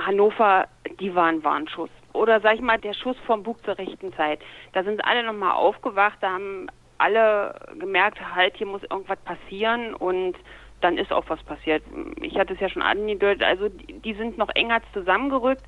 [0.00, 0.68] Hannover,
[1.00, 1.90] die war ein Warnschuss.
[2.12, 4.40] Oder sag ich mal, der Schuss vom Bug zur rechten Zeit.
[4.72, 10.34] Da sind alle nochmal aufgewacht, da haben alle gemerkt, halt, hier muss irgendwas passieren und
[10.80, 11.82] dann ist auch was passiert.
[12.22, 15.62] Ich hatte es ja schon angedeutet, also die sind noch enger zusammengerückt.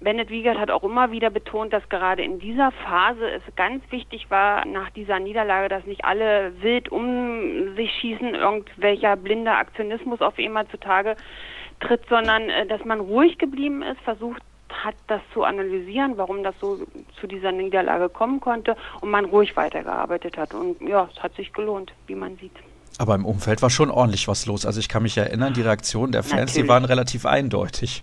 [0.00, 4.30] Bennett Wiegert hat auch immer wieder betont, dass gerade in dieser Phase es ganz wichtig
[4.30, 10.38] war, nach dieser Niederlage, dass nicht alle wild um sich schießen, irgendwelcher blinder Aktionismus auf
[10.38, 11.16] einmal zutage
[11.80, 16.54] tritt, sondern äh, dass man ruhig geblieben ist, versucht hat, das zu analysieren, warum das
[16.60, 16.78] so
[17.20, 20.54] zu dieser Niederlage kommen konnte und man ruhig weitergearbeitet hat.
[20.54, 22.52] Und ja, es hat sich gelohnt, wie man sieht.
[22.98, 24.66] Aber im Umfeld war schon ordentlich was los.
[24.66, 26.62] Also ich kann mich erinnern, die Reaktionen der Fans, Natürlich.
[26.62, 28.02] die waren relativ eindeutig.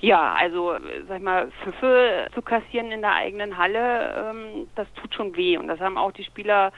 [0.00, 0.76] Ja, also
[1.08, 5.56] sag ich mal, Pfiffe zu kassieren in der eigenen Halle, ähm, das tut schon weh.
[5.56, 6.72] Und das haben auch die Spieler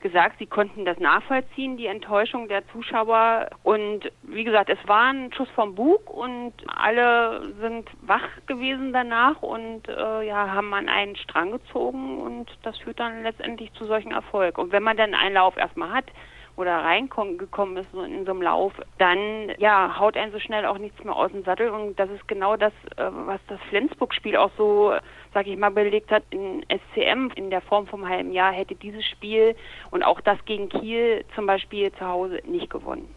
[0.00, 3.50] gesagt, sie konnten das nachvollziehen, die Enttäuschung der Zuschauer.
[3.62, 9.42] Und wie gesagt, es war ein Schuss vom Bug und alle sind wach gewesen danach
[9.42, 14.12] und äh, ja, haben an einen Strang gezogen und das führt dann letztendlich zu solchen
[14.12, 14.58] Erfolg.
[14.58, 16.06] Und wenn man dann einen Lauf erstmal hat,
[16.60, 19.18] oder reingekommen ist so in so einem Lauf, dann
[19.58, 21.70] ja, haut einen so schnell auch nichts mehr aus dem Sattel.
[21.70, 24.92] Und das ist genau das, äh, was das Flensburg-Spiel auch so,
[25.32, 26.22] sag ich mal, belegt hat.
[26.30, 29.56] In SCM in der Form vom halben Jahr hätte dieses Spiel
[29.90, 33.08] und auch das gegen Kiel zum Beispiel zu Hause nicht gewonnen.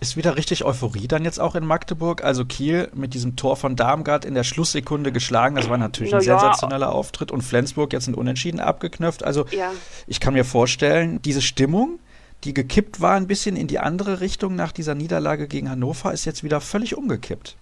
[0.00, 2.24] Ist wieder richtig Euphorie dann jetzt auch in Magdeburg?
[2.24, 6.22] Also Kiel mit diesem Tor von Darmgard in der Schlusssekunde geschlagen, das war natürlich ein
[6.22, 9.22] ja, sensationeller Auftritt und Flensburg jetzt ein Unentschieden abgeknöpft.
[9.22, 9.70] Also ja.
[10.08, 12.00] ich kann mir vorstellen, diese Stimmung,
[12.44, 16.24] die gekippt war ein bisschen in die andere Richtung nach dieser Niederlage gegen Hannover, ist
[16.24, 17.56] jetzt wieder völlig umgekippt.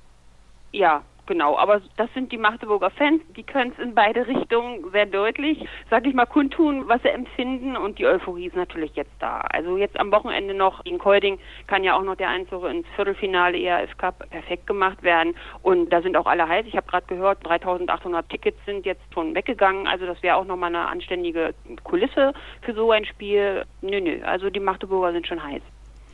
[0.72, 1.56] Ja, genau.
[1.56, 6.06] Aber das sind die Magdeburger Fans, die können es in beide Richtungen sehr deutlich, sag
[6.06, 9.40] ich mal, kundtun, was sie empfinden und die Euphorie ist natürlich jetzt da.
[9.52, 13.59] Also jetzt am Wochenende noch in Kolding kann ja auch noch der Einzug ins Viertelfinale
[13.59, 16.66] ERF Cup perfekt gemacht werden und da sind auch alle heiß.
[16.66, 20.74] Ich habe gerade gehört, 3800 Tickets sind jetzt schon weggegangen, also das wäre auch nochmal
[20.74, 21.54] eine anständige
[21.85, 23.64] Kulisse für so ein Spiel.
[23.83, 25.62] Nö, nö, also die Magdeburger sind schon heiß.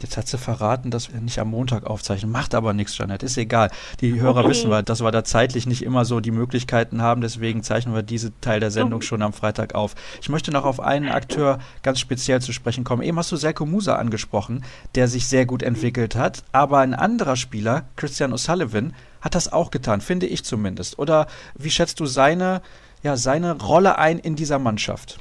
[0.00, 2.30] Jetzt hat sie verraten, dass wir nicht am Montag aufzeichnen.
[2.30, 3.22] Macht aber nichts, Janet.
[3.22, 3.70] Ist egal.
[4.00, 4.50] Die Hörer okay.
[4.50, 7.22] wissen, dass wir da zeitlich nicht immer so die Möglichkeiten haben.
[7.22, 9.94] Deswegen zeichnen wir diesen Teil der Sendung schon am Freitag auf.
[10.20, 13.02] Ich möchte noch auf einen Akteur ganz speziell zu sprechen kommen.
[13.02, 16.44] Eben hast du Selko Musa angesprochen, der sich sehr gut entwickelt hat.
[16.52, 20.98] Aber ein anderer Spieler, Christian O'Sullivan, hat das auch getan, finde ich zumindest.
[20.98, 22.60] Oder wie schätzt du seine,
[23.02, 25.18] ja, seine Rolle ein in dieser Mannschaft?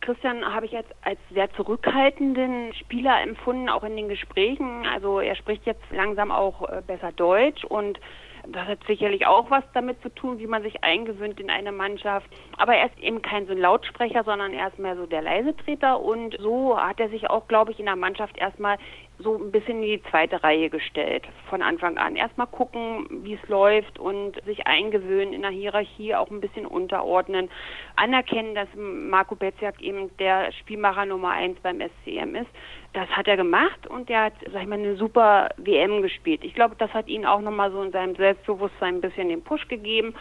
[0.00, 4.86] Christian habe ich jetzt als sehr zurückhaltenden Spieler empfunden, auch in den Gesprächen.
[4.86, 8.00] Also er spricht jetzt langsam auch äh, besser Deutsch und
[8.46, 12.26] das hat sicherlich auch was damit zu tun, wie man sich eingewöhnt in eine Mannschaft.
[12.56, 16.00] Aber er ist eben kein so ein Lautsprecher, sondern er ist mehr so der Leisetreter
[16.00, 18.78] und so hat er sich auch, glaube ich, in der Mannschaft erstmal
[19.22, 22.16] so ein bisschen in die zweite Reihe gestellt von Anfang an.
[22.16, 27.50] Erstmal gucken, wie es läuft und sich eingewöhnen in der Hierarchie, auch ein bisschen unterordnen.
[27.96, 32.50] Anerkennen, dass Marco Beziak eben der Spielmacher Nummer eins beim SCM ist.
[32.92, 36.42] Das hat er gemacht und er hat, sag ich mal, eine super WM gespielt.
[36.44, 39.68] Ich glaube, das hat ihn auch nochmal so in seinem Selbstbewusstsein ein bisschen den Push
[39.68, 40.14] gegeben.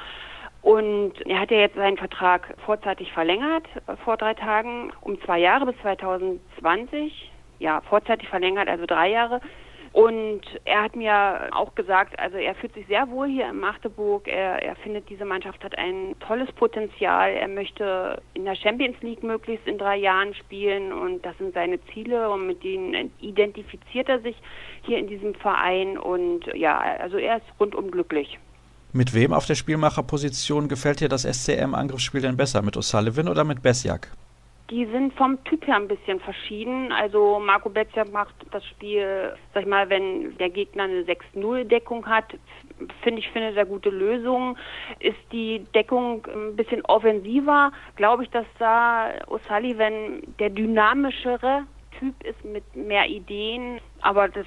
[0.61, 5.39] Und er hat ja jetzt seinen Vertrag vorzeitig verlängert, äh, vor drei Tagen, um zwei
[5.39, 9.41] Jahre bis 2020 ja, vorzeitig verlängert, also drei Jahre.
[9.91, 14.27] Und er hat mir auch gesagt, also er fühlt sich sehr wohl hier in Magdeburg.
[14.27, 17.31] Er, er findet, diese Mannschaft hat ein tolles Potenzial.
[17.31, 21.83] Er möchte in der Champions League möglichst in drei Jahren spielen und das sind seine
[21.87, 24.35] Ziele und mit denen identifiziert er sich
[24.83, 28.37] hier in diesem Verein und ja, also er ist rundum glücklich.
[28.93, 32.61] Mit wem auf der Spielmacherposition gefällt dir das SCM-Angriffsspiel denn besser?
[32.61, 34.11] Mit O'Sullivan oder mit Besjak?
[34.69, 36.91] Die sind vom Typ her ein bisschen verschieden.
[36.91, 42.37] Also Marco Betziak macht das Spiel, sag ich mal, wenn der Gegner eine 6-0-Deckung hat,
[43.01, 44.57] finde ich, findet er gute Lösungen.
[44.99, 51.63] Ist die Deckung ein bisschen offensiver, glaube ich, dass da O'Sullivan der dynamischere
[51.97, 53.79] Typ ist mit mehr Ideen.
[54.01, 54.45] Aber das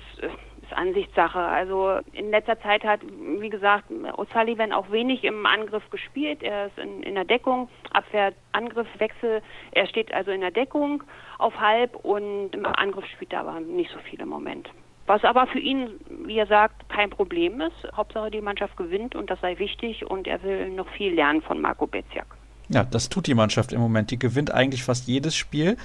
[0.73, 1.39] Ansichtssache.
[1.39, 3.01] Also in letzter Zeit hat,
[3.39, 6.43] wie gesagt, O'Sullivan auch wenig im Angriff gespielt.
[6.43, 9.43] Er ist in, in der Deckung, Abwehr, Angriff, Wechsel.
[9.73, 11.03] Er steht also in der Deckung
[11.39, 14.69] auf halb und im Angriff spielt er aber nicht so viel im Moment.
[15.07, 17.93] Was aber für ihn, wie er sagt, kein Problem ist.
[17.97, 21.61] Hauptsache die Mannschaft gewinnt und das sei wichtig und er will noch viel lernen von
[21.61, 22.27] Marco Beziak.
[22.69, 24.11] Ja, das tut die Mannschaft im Moment.
[24.11, 25.77] Die gewinnt eigentlich fast jedes Spiel.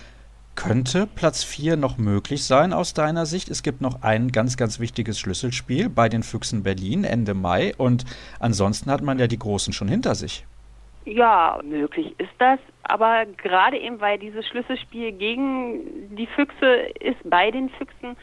[0.57, 3.49] Könnte Platz 4 noch möglich sein aus deiner Sicht?
[3.49, 8.05] Es gibt noch ein ganz, ganz wichtiges Schlüsselspiel bei den Füchsen Berlin Ende Mai und
[8.39, 10.47] ansonsten hat man ja die Großen schon hinter sich.
[11.05, 17.51] Ja, möglich ist das, aber gerade eben, weil dieses Schlüsselspiel gegen die Füchse ist bei
[17.51, 18.17] den Füchsen,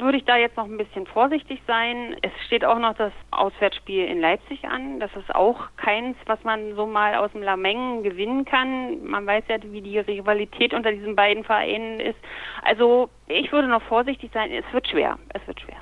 [0.00, 2.16] würde ich da jetzt noch ein bisschen vorsichtig sein.
[2.22, 5.00] Es steht auch noch das Auswärtsspiel in Leipzig an.
[5.00, 9.04] Das ist auch keins, was man so mal aus dem Lameng gewinnen kann.
[9.04, 12.18] Man weiß ja, wie die Rivalität unter diesen beiden Vereinen ist.
[12.62, 14.50] Also ich würde noch vorsichtig sein.
[14.52, 15.18] Es wird schwer.
[15.34, 15.76] Es wird schwer.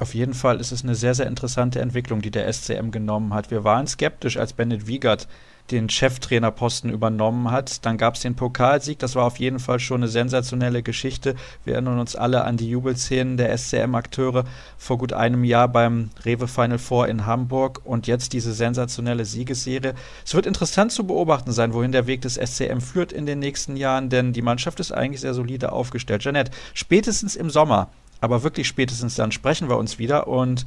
[0.00, 3.50] Auf jeden Fall ist es eine sehr, sehr interessante Entwicklung, die der SCM genommen hat.
[3.50, 5.28] Wir waren skeptisch, als Bennett Wiegert
[5.70, 7.84] den Cheftrainerposten übernommen hat.
[7.86, 11.34] Dann gab es den Pokalsieg, das war auf jeden Fall schon eine sensationelle Geschichte.
[11.64, 14.44] Wir erinnern uns alle an die Jubelszenen der SCM-Akteure
[14.76, 19.94] vor gut einem Jahr beim Rewe Final Four in Hamburg und jetzt diese sensationelle Siegesserie.
[20.24, 23.76] Es wird interessant zu beobachten sein, wohin der Weg des SCM führt in den nächsten
[23.76, 26.22] Jahren, denn die Mannschaft ist eigentlich sehr solide aufgestellt.
[26.22, 27.88] Jeanette, spätestens im Sommer
[28.24, 30.64] aber wirklich spätestens dann sprechen wir uns wieder und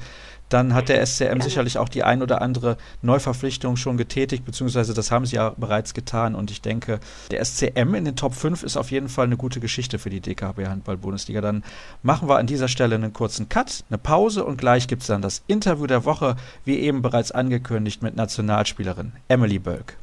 [0.50, 5.12] dann hat der SCM sicherlich auch die ein oder andere Neuverpflichtung schon getätigt, beziehungsweise das
[5.12, 6.36] haben sie ja bereits getan.
[6.36, 7.00] Und ich denke,
[7.32, 10.22] der SCM in den Top 5 ist auf jeden Fall eine gute Geschichte für die
[10.22, 11.42] DKB Handball-Bundesliga.
[11.42, 11.64] Dann
[12.04, 15.22] machen wir an dieser Stelle einen kurzen Cut, eine Pause und gleich gibt es dann
[15.22, 19.98] das Interview der Woche, wie eben bereits angekündigt, mit Nationalspielerin Emily Bölk.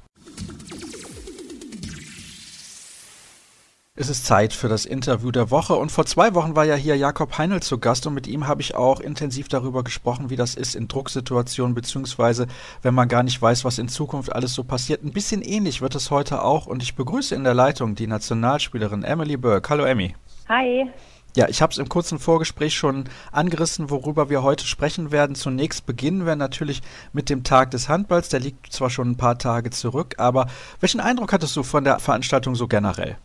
[3.96, 6.96] Es ist Zeit für das Interview der Woche und vor zwei Wochen war ja hier
[6.96, 10.57] Jakob Heinl zu Gast und mit ihm habe ich auch intensiv darüber gesprochen, wie das
[10.57, 12.48] ist in Drucksituationen beziehungsweise
[12.83, 15.04] wenn man gar nicht weiß, was in Zukunft alles so passiert.
[15.04, 19.04] Ein bisschen ähnlich wird es heute auch und ich begrüße in der Leitung die Nationalspielerin
[19.04, 19.68] Emily Burke.
[19.68, 20.16] Hallo Emmy.
[20.48, 20.90] Hi.
[21.37, 25.37] Ja, ich habe es im kurzen Vorgespräch schon angerissen, worüber wir heute sprechen werden.
[25.37, 28.28] Zunächst beginnen wir natürlich mit dem Tag des Handballs.
[28.28, 30.48] Der liegt zwar schon ein paar Tage zurück, aber
[30.80, 33.18] welchen Eindruck hattest du von der Veranstaltung so generell?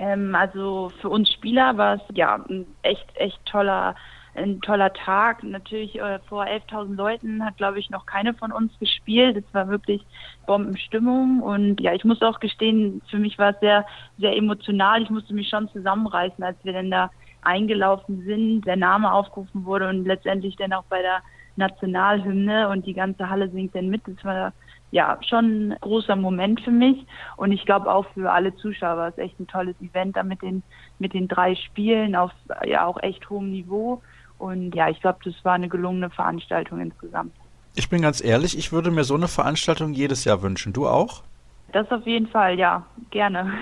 [0.00, 3.94] Ähm, also für uns Spieler war es ja ein echt, echt toller,
[4.34, 5.42] ein toller Tag.
[5.42, 9.36] Natürlich äh, vor 11.000 Leuten hat, glaube ich, noch keine von uns gespielt.
[9.36, 10.02] Es war wirklich
[10.46, 13.84] Bombenstimmung und ja, ich muss auch gestehen, für mich war es sehr,
[14.18, 15.02] sehr emotional.
[15.02, 17.10] Ich musste mich schon zusammenreißen, als wir dann da
[17.42, 21.22] eingelaufen sind, der Name aufgerufen wurde und letztendlich dann auch bei der
[21.56, 24.00] Nationalhymne und die ganze Halle singt dann mit.
[24.06, 24.52] Das war
[24.90, 29.08] ja schon ein großer Moment für mich und ich glaube auch für alle Zuschauer.
[29.08, 30.62] Es ist echt ein tolles Event da mit den
[30.98, 32.32] mit den drei Spielen auf
[32.66, 34.02] ja auch echt hohem Niveau
[34.40, 37.32] und ja, ich glaube, das war eine gelungene Veranstaltung insgesamt.
[37.74, 40.72] Ich bin ganz ehrlich, ich würde mir so eine Veranstaltung jedes Jahr wünschen.
[40.72, 41.22] Du auch?
[41.72, 43.52] Das auf jeden Fall, ja, gerne.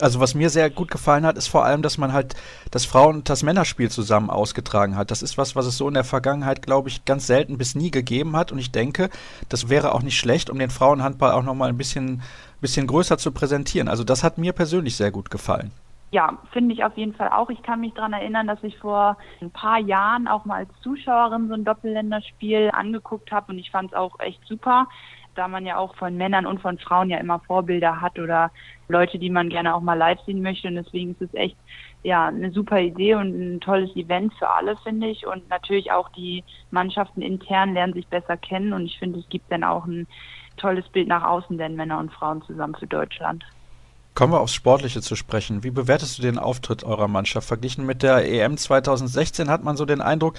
[0.00, 2.34] Also was mir sehr gut gefallen hat, ist vor allem, dass man halt
[2.70, 5.10] das Frauen- und das Männerspiel zusammen ausgetragen hat.
[5.10, 7.90] Das ist was, was es so in der Vergangenheit, glaube ich, ganz selten bis nie
[7.90, 8.52] gegeben hat.
[8.52, 9.08] Und ich denke,
[9.48, 12.22] das wäre auch nicht schlecht, um den Frauenhandball auch nochmal ein bisschen,
[12.60, 13.88] bisschen größer zu präsentieren.
[13.88, 15.70] Also das hat mir persönlich sehr gut gefallen.
[16.10, 17.50] Ja, finde ich auf jeden Fall auch.
[17.50, 21.48] Ich kann mich daran erinnern, dass ich vor ein paar Jahren auch mal als Zuschauerin
[21.48, 24.86] so ein Doppelländerspiel angeguckt habe und ich fand es auch echt super
[25.34, 28.50] da man ja auch von Männern und von Frauen ja immer Vorbilder hat oder
[28.88, 30.68] Leute, die man gerne auch mal live sehen möchte.
[30.68, 31.56] Und deswegen ist es echt
[32.02, 35.26] ja eine super Idee und ein tolles Event für alle, finde ich.
[35.26, 38.72] Und natürlich auch die Mannschaften intern lernen sich besser kennen.
[38.72, 40.06] Und ich finde, es gibt dann auch ein
[40.56, 43.44] tolles Bild nach außen, denn Männer und Frauen zusammen für Deutschland.
[44.14, 45.64] Kommen wir aufs Sportliche zu sprechen.
[45.64, 47.48] Wie bewertest du den Auftritt eurer Mannschaft?
[47.48, 50.36] Verglichen mit der EM 2016 hat man so den Eindruck,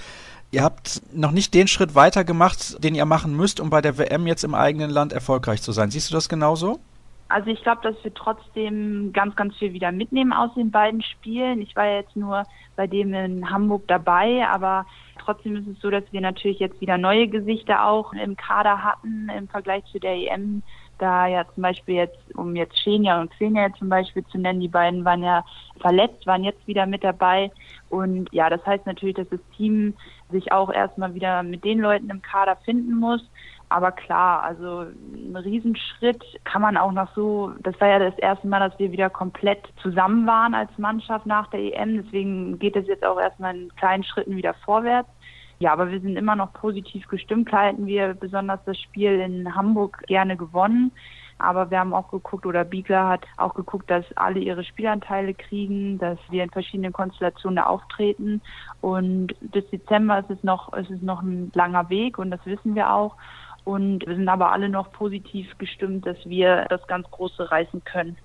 [0.55, 3.97] ihr habt noch nicht den Schritt weiter gemacht, den ihr machen müsst, um bei der
[3.97, 5.91] WM jetzt im eigenen Land erfolgreich zu sein.
[5.91, 6.79] Siehst du das genauso?
[7.27, 11.61] Also ich glaube, dass wir trotzdem ganz, ganz viel wieder mitnehmen aus den beiden Spielen.
[11.61, 12.43] Ich war jetzt nur
[12.77, 14.85] bei dem in Hamburg dabei, aber
[15.19, 19.29] trotzdem ist es so, dass wir natürlich jetzt wieder neue Gesichter auch im Kader hatten
[19.35, 20.63] im Vergleich zu der EM.
[20.97, 24.67] Da ja zum Beispiel jetzt, um jetzt Xenia und Xenia zum Beispiel zu nennen, die
[24.67, 25.43] beiden waren ja
[25.79, 27.51] verletzt, waren jetzt wieder mit dabei.
[27.89, 29.93] Und ja, das heißt natürlich, dass das Team
[30.31, 33.21] sich auch erstmal wieder mit den Leuten im Kader finden muss.
[33.69, 38.47] Aber klar, also ein Riesenschritt kann man auch noch so, das war ja das erste
[38.47, 42.03] Mal, dass wir wieder komplett zusammen waren als Mannschaft nach der EM.
[42.03, 45.09] Deswegen geht es jetzt auch erstmal in kleinen Schritten wieder vorwärts.
[45.65, 47.49] Ja, aber wir sind immer noch positiv gestimmt.
[47.49, 50.91] Klar hätten wir besonders das Spiel in Hamburg gerne gewonnen.
[51.39, 55.97] Aber wir haben auch geguckt, oder Biegler hat auch geguckt, dass alle ihre Spielanteile kriegen,
[55.97, 58.43] dass wir in verschiedenen Konstellationen auftreten.
[58.81, 62.75] Und bis Dezember ist es noch, ist es noch ein langer Weg und das wissen
[62.75, 63.15] wir auch.
[63.63, 68.17] Und wir sind aber alle noch positiv gestimmt, dass wir das ganz Große reißen können.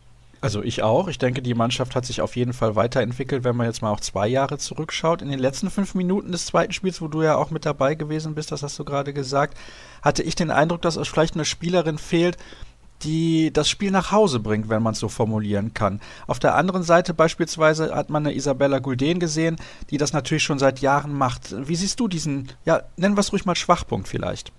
[0.42, 1.08] Also ich auch.
[1.08, 4.00] Ich denke, die Mannschaft hat sich auf jeden Fall weiterentwickelt, wenn man jetzt mal auch
[4.00, 5.20] zwei Jahre zurückschaut.
[5.20, 8.34] In den letzten fünf Minuten des zweiten Spiels, wo du ja auch mit dabei gewesen
[8.34, 9.58] bist, das hast du gerade gesagt,
[10.02, 12.38] hatte ich den Eindruck, dass es vielleicht eine Spielerin fehlt,
[13.02, 16.00] die das Spiel nach Hause bringt, wenn man es so formulieren kann.
[16.26, 19.56] Auf der anderen Seite beispielsweise hat man eine Isabella Gulden gesehen,
[19.90, 21.54] die das natürlich schon seit Jahren macht.
[21.66, 24.52] Wie siehst du diesen, ja, nennen wir es ruhig mal Schwachpunkt vielleicht?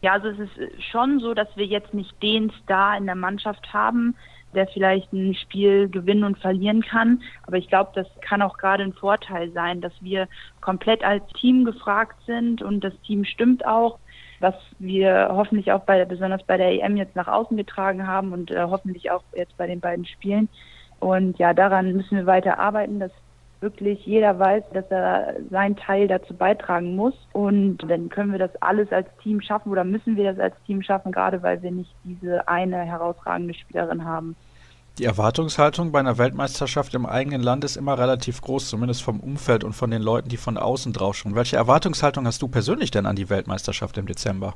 [0.00, 3.72] Ja, also es ist schon so, dass wir jetzt nicht den Star in der Mannschaft
[3.72, 4.16] haben,
[4.54, 7.22] der vielleicht ein Spiel gewinnen und verlieren kann.
[7.46, 10.28] Aber ich glaube, das kann auch gerade ein Vorteil sein, dass wir
[10.60, 13.98] komplett als Team gefragt sind und das Team stimmt auch,
[14.40, 18.50] was wir hoffentlich auch bei besonders bei der EM jetzt nach außen getragen haben und
[18.50, 20.48] äh, hoffentlich auch jetzt bei den beiden Spielen.
[20.98, 23.12] Und ja, daran müssen wir weiter arbeiten, dass
[23.62, 27.14] wirklich jeder weiß, dass er seinen Teil dazu beitragen muss.
[27.32, 30.82] Und dann können wir das alles als Team schaffen oder müssen wir das als Team
[30.82, 34.36] schaffen, gerade weil wir nicht diese eine herausragende Spielerin haben.
[34.98, 39.64] Die Erwartungshaltung bei einer Weltmeisterschaft im eigenen Land ist immer relativ groß, zumindest vom Umfeld
[39.64, 41.34] und von den Leuten, die von außen drauf schauen.
[41.34, 44.54] Welche Erwartungshaltung hast du persönlich denn an die Weltmeisterschaft im Dezember?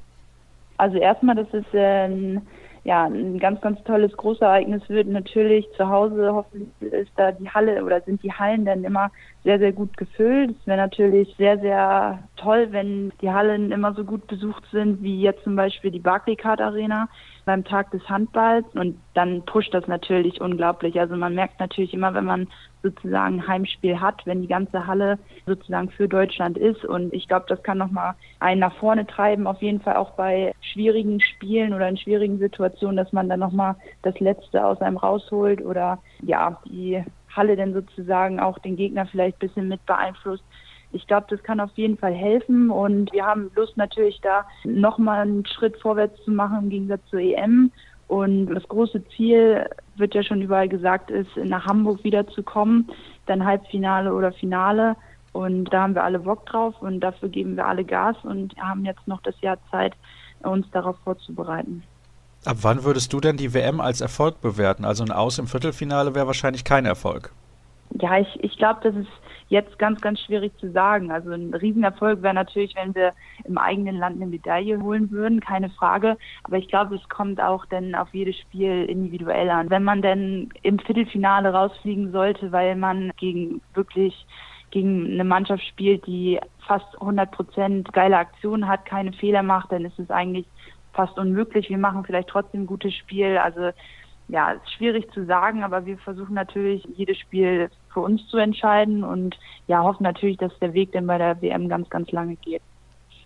[0.77, 2.43] Also erstmal, das ist ein
[2.87, 5.09] ja, ein ganz, ganz tolles Großereignis wird.
[5.09, 9.11] Natürlich zu Hause hoffentlich ist da die Halle oder sind die Hallen dann immer
[9.43, 10.55] sehr, sehr gut gefüllt.
[10.61, 15.21] Es wäre natürlich sehr, sehr toll, wenn die Hallen immer so gut besucht sind, wie
[15.21, 17.09] jetzt zum Beispiel die Barclaycard Arena
[17.47, 18.67] beim Tag des Handballs.
[18.75, 21.01] Und dann pusht das natürlich unglaublich.
[21.01, 22.49] Also man merkt natürlich immer, wenn man
[22.83, 26.85] sozusagen Heimspiel hat, wenn die ganze Halle sozusagen für Deutschland ist.
[26.85, 30.53] Und ich glaube, das kann nochmal einen nach vorne treiben, auf jeden Fall auch bei
[30.61, 35.65] schwierigen Spielen oder in schwierigen Situationen, dass man dann nochmal das Letzte aus einem rausholt
[35.65, 37.03] oder ja, die
[37.35, 40.45] Halle denn sozusagen auch den Gegner vielleicht ein bisschen mit beeinflusst.
[40.97, 45.21] Ich glaube, das kann auf jeden Fall helfen und wir haben Lust natürlich da nochmal
[45.21, 47.71] einen Schritt vorwärts zu machen im Gegensatz zur EM.
[48.09, 52.89] Und das große Ziel, wird ja schon überall gesagt, ist, nach Hamburg wiederzukommen,
[53.27, 54.97] dann Halbfinale oder Finale.
[55.33, 58.85] Und da haben wir alle Bock drauf und dafür geben wir alle Gas und haben
[58.85, 59.93] jetzt noch das Jahr Zeit,
[60.43, 61.83] uns darauf vorzubereiten.
[62.45, 64.85] Ab wann würdest du denn die WM als Erfolg bewerten?
[64.85, 67.33] Also ein Aus im Viertelfinale wäre wahrscheinlich kein Erfolg.
[68.01, 69.09] Ja, ich, ich glaube, das ist
[69.49, 71.11] jetzt ganz, ganz schwierig zu sagen.
[71.11, 73.13] Also ein Riesenerfolg wäre natürlich, wenn wir
[73.45, 76.17] im eigenen Land eine Medaille holen würden, keine Frage.
[76.45, 79.71] Aber ich glaube, es kommt auch dann auf jedes Spiel individuell an.
[79.71, 84.27] Wenn man denn im Viertelfinale rausfliegen sollte, weil man gegen wirklich
[84.73, 89.85] gegen eine Mannschaft spielt, die fast 100 Prozent geile Aktionen hat, keine Fehler macht, dann
[89.85, 90.47] ist es eigentlich
[90.93, 91.71] fast unmöglich.
[91.71, 93.39] Wir machen vielleicht trotzdem ein gutes Spiel.
[93.39, 93.71] Also
[94.29, 99.05] ja, ist schwierig zu sagen, aber wir versuchen natürlich jedes Spiel für uns zu entscheiden
[99.05, 102.61] und ja, hoffen natürlich, dass der Weg dann bei der WM ganz, ganz lange geht.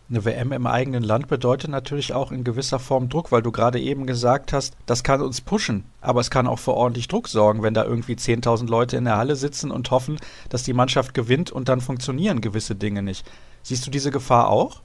[0.08, 3.80] Eine WM im eigenen Land bedeutet natürlich auch in gewisser Form Druck, weil du gerade
[3.80, 7.64] eben gesagt hast, das kann uns pushen, aber es kann auch für ordentlich Druck sorgen,
[7.64, 10.18] wenn da irgendwie 10.000 Leute in der Halle sitzen und hoffen,
[10.50, 13.28] dass die Mannschaft gewinnt und dann funktionieren gewisse Dinge nicht.
[13.62, 14.82] Siehst du diese Gefahr auch?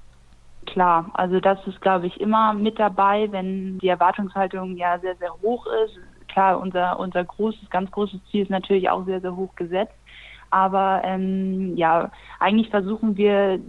[0.65, 5.31] Klar, also das ist, glaube ich, immer mit dabei, wenn die Erwartungshaltung ja sehr, sehr
[5.43, 5.99] hoch ist.
[6.35, 9.95] Klar, unser, unser großes, ganz großes Ziel ist natürlich auch sehr, sehr hoch gesetzt.
[10.49, 13.61] Aber ähm, ja, eigentlich versuchen wir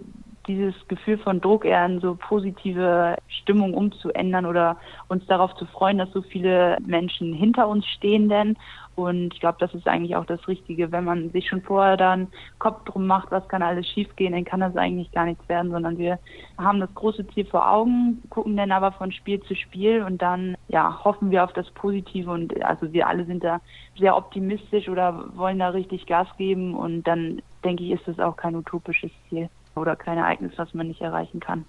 [0.47, 5.97] dieses Gefühl von Druck eher in so positive Stimmung umzuändern oder uns darauf zu freuen,
[5.97, 8.57] dass so viele Menschen hinter uns stehen denn.
[8.97, 12.29] Und ich glaube, das ist eigentlich auch das Richtige, wenn man sich schon vorher dann
[12.57, 15.99] Kopf drum macht, was kann alles schiefgehen, dann kann das eigentlich gar nichts werden, sondern
[15.99, 16.17] wir
[16.57, 20.57] haben das große Ziel vor Augen, gucken dann aber von Spiel zu Spiel und dann
[20.67, 23.61] ja hoffen wir auf das Positive und also wir alle sind da
[23.99, 28.35] sehr optimistisch oder wollen da richtig Gas geben und dann denke ich, ist das auch
[28.35, 31.65] kein utopisches Ziel oder kein Ereignis, was man nicht erreichen kann.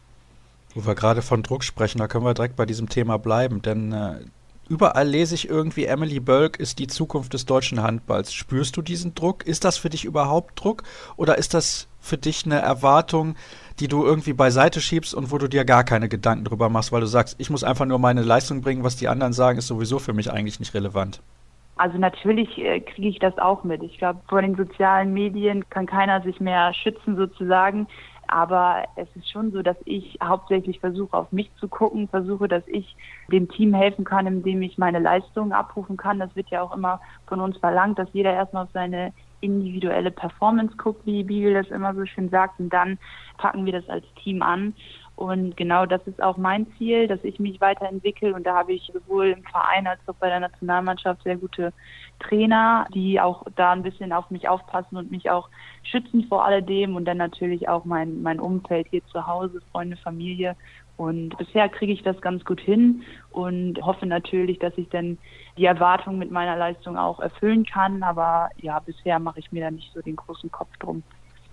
[0.74, 3.92] Wo wir gerade von Druck sprechen, da können wir direkt bei diesem Thema bleiben, denn
[3.92, 4.20] äh,
[4.68, 8.34] Überall lese ich irgendwie, Emily Bölk ist die Zukunft des deutschen Handballs.
[8.34, 9.46] Spürst du diesen Druck?
[9.46, 10.82] Ist das für dich überhaupt Druck?
[11.16, 13.34] Oder ist das für dich eine Erwartung,
[13.80, 17.00] die du irgendwie beiseite schiebst und wo du dir gar keine Gedanken drüber machst, weil
[17.00, 19.98] du sagst, ich muss einfach nur meine Leistung bringen, was die anderen sagen, ist sowieso
[19.98, 21.22] für mich eigentlich nicht relevant?
[21.78, 23.82] Also natürlich äh, kriege ich das auch mit.
[23.82, 27.86] Ich glaube, vor den sozialen Medien kann keiner sich mehr schützen sozusagen.
[28.26, 32.66] Aber es ist schon so, dass ich hauptsächlich versuche, auf mich zu gucken, versuche, dass
[32.66, 32.94] ich
[33.32, 36.18] dem Team helfen kann, indem ich meine Leistungen abrufen kann.
[36.18, 40.76] Das wird ja auch immer von uns verlangt, dass jeder erstmal auf seine individuelle Performance
[40.76, 42.98] guckt, wie Bibel das immer so schön sagt, und dann
[43.38, 44.74] packen wir das als Team an.
[45.18, 48.32] Und genau das ist auch mein Ziel, dass ich mich weiterentwickle.
[48.32, 51.72] Und da habe ich sowohl im Verein als auch bei der Nationalmannschaft sehr gute
[52.20, 55.48] Trainer, die auch da ein bisschen auf mich aufpassen und mich auch
[55.82, 56.94] schützen vor alledem.
[56.94, 60.54] Und dann natürlich auch mein, mein Umfeld hier zu Hause, Freunde, Familie.
[60.96, 63.02] Und bisher kriege ich das ganz gut hin
[63.32, 65.18] und hoffe natürlich, dass ich dann
[65.56, 68.04] die Erwartungen mit meiner Leistung auch erfüllen kann.
[68.04, 71.02] Aber ja, bisher mache ich mir da nicht so den großen Kopf drum.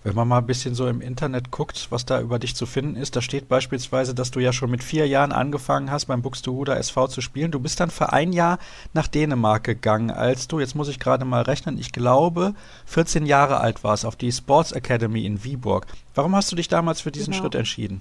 [0.06, 2.96] Wenn man mal ein bisschen so im Internet guckt, was da über dich zu finden
[2.96, 6.78] ist, da steht beispielsweise, dass du ja schon mit vier Jahren angefangen hast, beim Buxtehuder
[6.78, 7.50] SV zu spielen.
[7.50, 8.60] Du bist dann für ein Jahr
[8.94, 12.54] nach Dänemark gegangen, als du, jetzt muss ich gerade mal rechnen, ich glaube,
[12.86, 15.88] 14 Jahre alt warst, auf die Sports Academy in Viborg.
[16.14, 17.42] Warum hast du dich damals für diesen genau.
[17.42, 18.00] Schritt entschieden?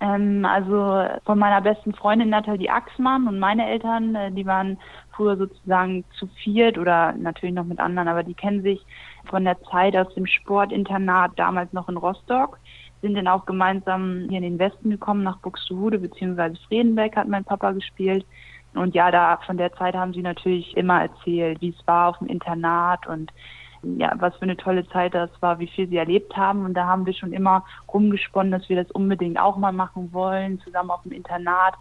[0.00, 4.78] Ähm, also von meiner besten Freundin Nathalie Axmann und meine Eltern, äh, die waren
[5.12, 8.84] früher sozusagen zu viert oder natürlich noch mit anderen, aber die kennen sich
[9.28, 12.58] von der Zeit aus dem Sportinternat damals noch in Rostock,
[13.00, 17.44] sind dann auch gemeinsam hier in den Westen gekommen, nach Buxtehude beziehungsweise Fredenbeck hat mein
[17.44, 18.26] Papa gespielt.
[18.74, 22.18] Und ja, da von der Zeit haben sie natürlich immer erzählt, wie es war auf
[22.18, 23.32] dem Internat und
[23.82, 26.64] ja, was für eine tolle Zeit das war, wie viel sie erlebt haben.
[26.64, 30.60] Und da haben wir schon immer rumgesponnen, dass wir das unbedingt auch mal machen wollen,
[30.60, 31.74] zusammen auf dem Internat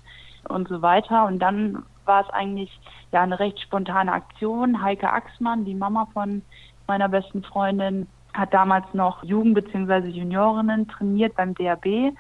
[0.48, 1.26] und so weiter.
[1.26, 2.80] Und dann war es eigentlich
[3.12, 4.82] ja eine recht spontane Aktion.
[4.82, 6.42] Heike Axmann, die Mama von
[6.88, 10.08] meiner besten Freundin, hat damals noch Jugend- bzw.
[10.08, 12.14] Juniorinnen trainiert beim DAB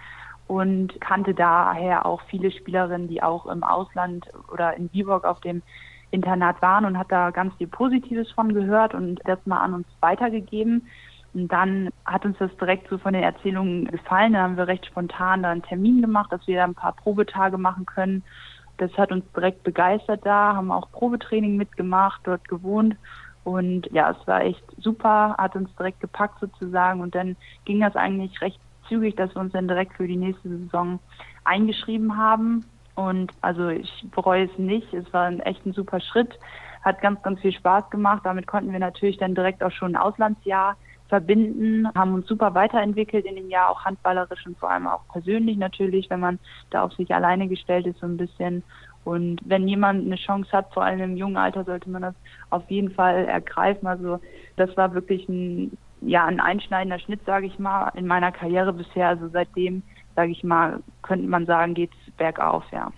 [0.47, 5.61] und kannte daher auch viele Spielerinnen, die auch im Ausland oder in Viborg auf dem
[6.09, 9.87] Internat waren und hat da ganz viel Positives von gehört und das mal an uns
[9.99, 10.87] weitergegeben.
[11.33, 14.33] Und dann hat uns das direkt so von den Erzählungen gefallen.
[14.33, 17.57] Da haben wir recht spontan da einen Termin gemacht, dass wir da ein paar Probetage
[17.57, 18.23] machen können.
[18.77, 22.95] Das hat uns direkt begeistert da, haben auch Probetraining mitgemacht, dort gewohnt
[23.47, 26.99] und ja, es war echt super, hat uns direkt gepackt sozusagen.
[26.99, 30.49] Und dann ging das eigentlich recht zügig, dass wir uns dann direkt für die nächste
[30.49, 30.99] Saison
[31.45, 32.65] eingeschrieben haben.
[32.95, 34.93] Und also ich bereue es nicht.
[34.93, 36.37] Es war ein echt ein super Schritt.
[36.81, 38.23] Hat ganz, ganz viel Spaß gemacht.
[38.25, 40.75] Damit konnten wir natürlich dann direkt auch schon ein Auslandsjahr
[41.07, 45.57] verbinden, haben uns super weiterentwickelt in dem Jahr, auch handballerisch und vor allem auch persönlich
[45.57, 46.37] natürlich, wenn man
[46.69, 48.63] da auf sich alleine gestellt ist, so ein bisschen.
[49.07, 52.15] Und wenn jemand eine Chance hat, vor allem im jungen Alter, sollte man das
[52.49, 53.87] auf jeden Fall ergreifen.
[53.87, 54.19] Also
[54.57, 59.07] das war wirklich ein, ja, ein einschneidender Schnitt, sage ich mal, in meiner Karriere bisher.
[59.07, 59.81] Also seitdem,
[60.17, 62.91] sage ich mal, könnte man sagen, geht es bergauf, ja.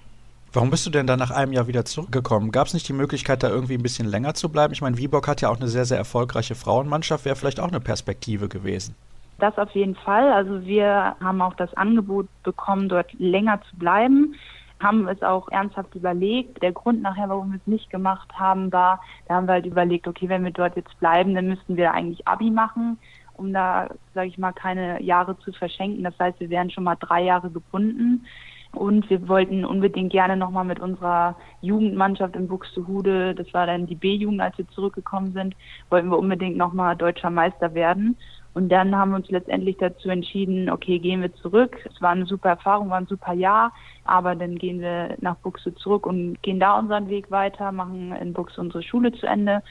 [0.52, 2.52] Warum bist du denn dann nach einem Jahr wieder zurückgekommen?
[2.52, 4.74] Gab es nicht die Möglichkeit, da irgendwie ein bisschen länger zu bleiben?
[4.74, 7.24] Ich meine, Viborg hat ja auch eine sehr, sehr erfolgreiche Frauenmannschaft.
[7.26, 8.96] Wäre vielleicht auch eine Perspektive gewesen.
[9.38, 10.34] Das auf jeden Fall.
[10.34, 14.34] Also wir haben auch das Angebot bekommen, dort länger zu bleiben
[14.82, 16.62] haben es auch ernsthaft überlegt.
[16.62, 20.08] Der Grund nachher, warum wir es nicht gemacht haben, war, da haben wir halt überlegt,
[20.08, 22.98] okay, wenn wir dort jetzt bleiben, dann müssten wir eigentlich Abi machen,
[23.34, 26.04] um da, sage ich mal, keine Jahre zu verschenken.
[26.04, 28.26] Das heißt, wir wären schon mal drei Jahre gebunden.
[28.72, 33.96] Und wir wollten unbedingt gerne nochmal mit unserer Jugendmannschaft in Buxtehude, das war dann die
[33.96, 35.56] B-Jugend, als wir zurückgekommen sind,
[35.90, 38.16] wollten wir unbedingt nochmal deutscher Meister werden.
[38.54, 41.78] Und dann haben wir uns letztendlich dazu entschieden, okay, gehen wir zurück.
[41.86, 43.72] Es war eine super Erfahrung, war ein super Jahr,
[44.10, 48.34] aber dann gehen wir nach Buxe zurück und gehen da unseren Weg weiter, machen in
[48.34, 49.62] Buxe unsere Schule zu Ende.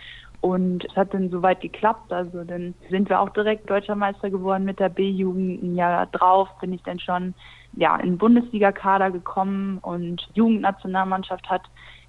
[0.41, 2.13] Und es hat dann soweit geklappt.
[2.13, 5.63] Also dann sind wir auch direkt Deutscher Meister geworden mit der B-Jugend.
[5.63, 7.35] Ein Jahr drauf bin ich dann schon
[7.75, 11.63] ja, in den Bundesliga-Kader gekommen und Jugendnationalmannschaft hat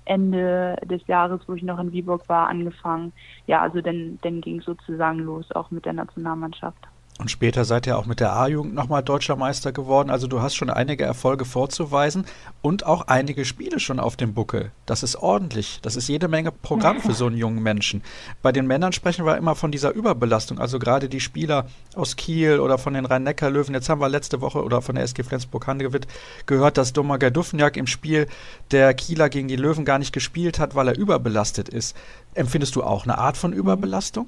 [0.05, 3.13] Ende des Jahres, wo ich noch in Viborg war, angefangen.
[3.45, 6.87] Ja, also dann, dann ging sozusagen los, auch mit der Nationalmannschaft.
[7.19, 10.09] Und später seid ihr auch mit der A-Jugend nochmal deutscher Meister geworden.
[10.09, 12.23] Also du hast schon einige Erfolge vorzuweisen
[12.61, 14.71] und auch einige Spiele schon auf dem Buckel.
[14.85, 15.79] Das ist ordentlich.
[15.81, 18.03] Das ist jede Menge Programm für so einen jungen Menschen.
[18.41, 20.59] Bei den Männern sprechen wir immer von dieser Überbelastung.
[20.59, 23.73] Also gerade die Spieler aus Kiel oder von den Rhein-Neckar-Löwen.
[23.73, 26.07] Jetzt haben wir letzte Woche oder von der SG Flensburg-Handewitt
[26.45, 28.27] gehört, dass Domager Dufniak im Spiel
[28.71, 31.97] der Kieler gegen die Löwen gar nicht gespielt hat, weil er überbelastet ist.
[32.33, 34.27] Empfindest du auch eine Art von Überbelastung?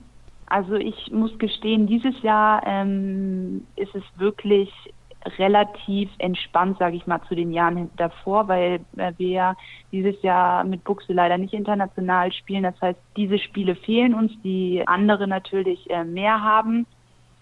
[0.52, 4.70] Also ich muss gestehen, dieses Jahr ähm, ist es wirklich
[5.38, 9.56] relativ entspannt, sage ich mal, zu den Jahren davor, weil äh, wir
[9.94, 12.64] dieses Jahr mit Buchse leider nicht international spielen.
[12.64, 16.86] Das heißt, diese Spiele fehlen uns, die andere natürlich äh, mehr haben.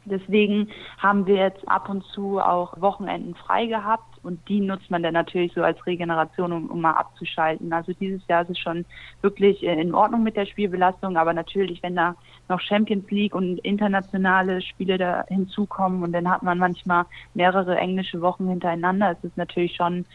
[0.10, 5.04] Deswegen haben wir jetzt ab und zu auch Wochenenden frei gehabt und die nutzt man
[5.04, 7.72] dann natürlich so als Regeneration, um, um mal abzuschalten.
[7.72, 8.86] Also dieses Jahr ist es schon
[9.22, 12.16] wirklich in Ordnung mit der Spielbelastung, aber natürlich, wenn da
[12.48, 18.22] noch Champions League und internationale Spiele da hinzukommen und dann hat man manchmal mehrere englische
[18.22, 20.06] Wochen hintereinander, ist es natürlich schon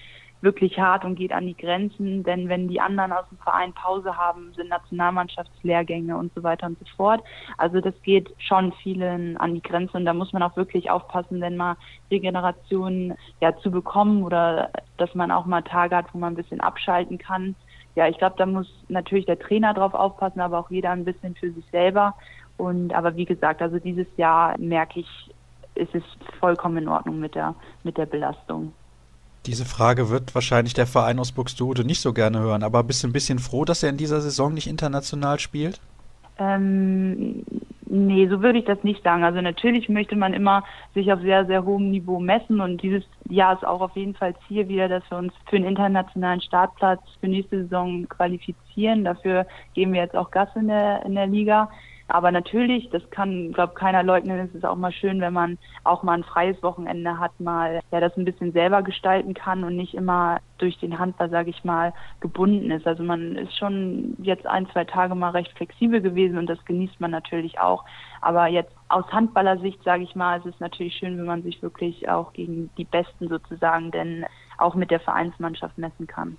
[0.45, 4.17] wirklich hart und geht an die Grenzen, denn wenn die anderen aus dem Verein Pause
[4.17, 7.25] haben, sind Nationalmannschaftslehrgänge und so weiter und so fort.
[7.57, 11.41] Also das geht schon vielen an die Grenze und da muss man auch wirklich aufpassen,
[11.41, 11.77] wenn mal
[12.11, 16.61] Regeneration ja zu bekommen oder dass man auch mal Tage hat, wo man ein bisschen
[16.61, 17.57] abschalten kann.
[17.97, 21.35] Ja, ich glaube, da muss natürlich der Trainer drauf aufpassen, aber auch jeder ein bisschen
[21.35, 22.15] für sich selber.
[22.57, 25.31] Und aber wie gesagt, also dieses Jahr merke ich,
[25.75, 26.05] ist es
[26.39, 28.73] vollkommen in Ordnung mit der mit der Belastung.
[29.47, 33.09] Diese Frage wird wahrscheinlich der Verein aus Buxtehude nicht so gerne hören, aber bist du
[33.09, 35.81] ein bisschen froh, dass er in dieser Saison nicht international spielt?
[36.39, 37.45] Ähm,
[37.87, 39.23] nee, so würde ich das nicht sagen.
[39.23, 40.65] Also natürlich möchte man immer
[40.95, 44.35] sich auf sehr, sehr hohem Niveau messen und dieses Jahr ist auch auf jeden Fall
[44.49, 49.05] Ziel wieder, dass wir uns für einen internationalen Startplatz für nächste Saison qualifizieren.
[49.05, 51.69] Dafür geben wir jetzt auch Gas in der, in der Liga.
[52.09, 56.03] Aber natürlich, das kann, glaube keiner leugnen, es ist auch mal schön, wenn man auch
[56.03, 59.95] mal ein freies Wochenende hat, mal ja das ein bisschen selber gestalten kann und nicht
[59.95, 62.87] immer durch den Handball, sage ich mal, gebunden ist.
[62.87, 67.01] Also man ist schon jetzt ein, zwei Tage mal recht flexibel gewesen und das genießt
[67.01, 67.85] man natürlich auch.
[68.21, 72.09] Aber jetzt aus Handballersicht, sage ich mal, es ist natürlich schön, wenn man sich wirklich
[72.09, 74.27] auch gegen die Besten sozusagen denn
[74.59, 76.37] auch mit der Vereinsmannschaft messen kann.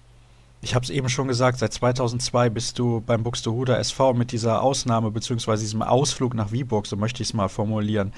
[0.66, 4.64] Ich habe es eben schon gesagt, seit 2002 bist du beim Buxtehuder SV mit dieser
[4.64, 5.58] Ausnahme bzw.
[5.58, 8.14] diesem Ausflug nach Viborg, so möchte ich es mal formulieren.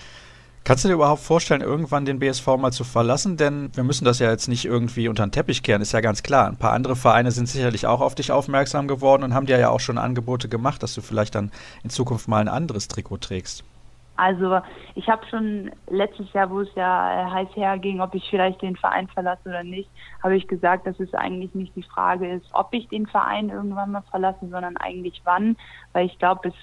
[0.63, 3.35] Kannst du dir überhaupt vorstellen, irgendwann den BSV mal zu verlassen?
[3.35, 6.23] Denn wir müssen das ja jetzt nicht irgendwie unter den Teppich kehren, ist ja ganz
[6.23, 6.47] klar.
[6.47, 9.67] Ein paar andere Vereine sind sicherlich auch auf dich aufmerksam geworden und haben dir ja
[9.67, 11.51] auch schon Angebote gemacht, dass du vielleicht dann
[11.83, 13.65] in Zukunft mal ein anderes Trikot trägst.
[14.17, 14.59] Also
[14.95, 18.75] ich habe schon letztes Jahr, wo es ja äh, heiß herging, ob ich vielleicht den
[18.75, 19.89] Verein verlasse oder nicht,
[20.23, 23.91] habe ich gesagt, dass es eigentlich nicht die Frage ist, ob ich den Verein irgendwann
[23.91, 25.55] mal verlasse, sondern eigentlich wann,
[25.93, 26.55] weil ich glaube, es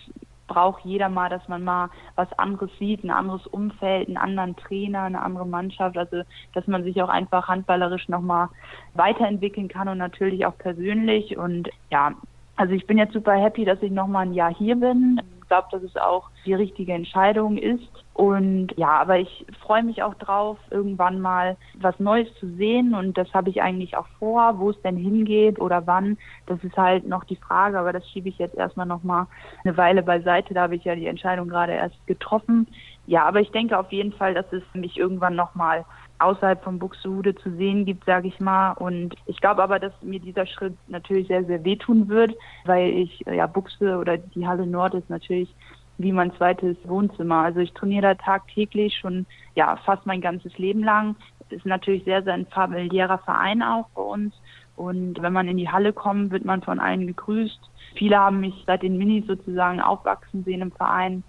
[0.47, 5.03] braucht jeder mal, dass man mal was anderes sieht, ein anderes Umfeld, einen anderen Trainer,
[5.03, 6.23] eine andere Mannschaft, also
[6.55, 8.49] dass man sich auch einfach handballerisch nochmal
[8.95, 11.39] weiterentwickeln kann und natürlich auch persönlich.
[11.39, 12.13] Und ja,
[12.57, 15.83] also ich bin jetzt super happy, dass ich nochmal ein Jahr hier bin glaube, dass
[15.83, 17.89] es auch die richtige Entscheidung ist.
[18.15, 22.95] Und ja, aber ich freue mich auch drauf, irgendwann mal was Neues zu sehen.
[22.95, 26.17] Und das habe ich eigentlich auch vor, wo es denn hingeht oder wann.
[26.47, 29.27] Das ist halt noch die Frage, aber das schiebe ich jetzt erstmal nochmal
[29.65, 30.55] eine Weile beiseite.
[30.55, 32.69] Da habe ich ja die Entscheidung gerade erst getroffen.
[33.07, 35.85] Ja, aber ich denke auf jeden Fall, dass es mich irgendwann nochmal
[36.25, 38.73] außerhalb von Buxtehude zu sehen gibt, sage ich mal.
[38.73, 43.21] Und ich glaube aber, dass mir dieser Schritt natürlich sehr, sehr wehtun wird, weil ich,
[43.27, 45.55] ja, Buchse oder die Halle Nord ist natürlich
[45.99, 47.37] wie mein zweites Wohnzimmer.
[47.37, 51.17] Also ich trainiere da tagtäglich schon, ja, fast mein ganzes Leben lang.
[51.49, 54.35] Es ist natürlich sehr, sehr ein familiärer Verein auch bei uns.
[54.77, 57.61] Und wenn man in die Halle kommt, wird man von allen gegrüßt.
[57.95, 61.23] Viele haben mich seit den Minis sozusagen aufwachsen sehen im Verein.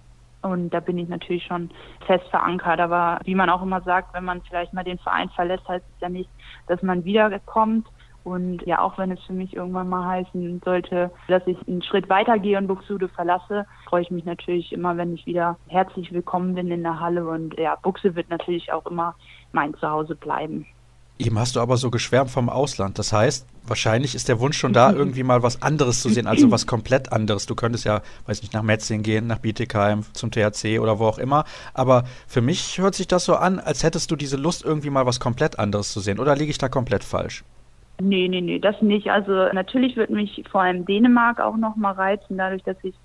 [0.46, 1.70] Und da bin ich natürlich schon
[2.06, 2.80] fest verankert.
[2.80, 6.02] Aber wie man auch immer sagt, wenn man vielleicht mal den Verein verlässt, heißt es
[6.02, 6.30] ja nicht,
[6.68, 7.88] dass man wiederkommt.
[8.24, 12.10] Und ja, auch wenn es für mich irgendwann mal heißen sollte, dass ich einen Schritt
[12.10, 16.72] weitergehe und Buxude verlasse, freue ich mich natürlich immer, wenn ich wieder herzlich willkommen bin
[16.72, 17.28] in der Halle.
[17.28, 19.14] Und ja, Buxe wird natürlich auch immer
[19.52, 20.66] mein Zuhause bleiben.
[21.20, 22.98] Eben hast du aber so geschwärmt vom Ausland.
[22.98, 26.51] Das heißt, wahrscheinlich ist der Wunsch schon da, irgendwie mal was anderes zu sehen, also
[26.51, 27.45] was komplett anderes.
[27.45, 31.18] Du könntest ja, weiß nicht, nach Metzing gehen, nach Bietigheim, zum THC oder wo auch
[31.18, 31.45] immer.
[31.74, 35.05] Aber für mich hört sich das so an, als hättest du diese Lust, irgendwie mal
[35.05, 36.20] was komplett anderes zu sehen.
[36.20, 37.43] Oder liege ich da komplett falsch?
[38.01, 39.09] Nee, nee, nee, das nicht.
[39.09, 42.95] Also natürlich würde mich vor allem Dänemark auch noch mal reizen, dadurch, dass ich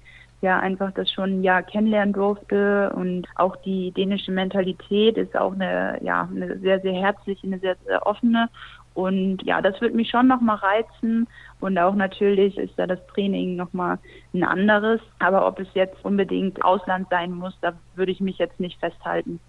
[0.42, 5.52] ja einfach das schon ein Jahr kennenlernen durfte und auch die dänische Mentalität ist auch
[5.52, 8.48] eine ja eine sehr sehr herzliche, eine sehr sehr offene
[8.94, 11.28] und ja, das wird mich schon nochmal reizen.
[11.60, 13.98] Und auch natürlich ist da das Training nochmal
[14.34, 15.00] ein anderes.
[15.18, 19.40] Aber ob es jetzt unbedingt Ausland sein muss, da würde ich mich jetzt nicht festhalten.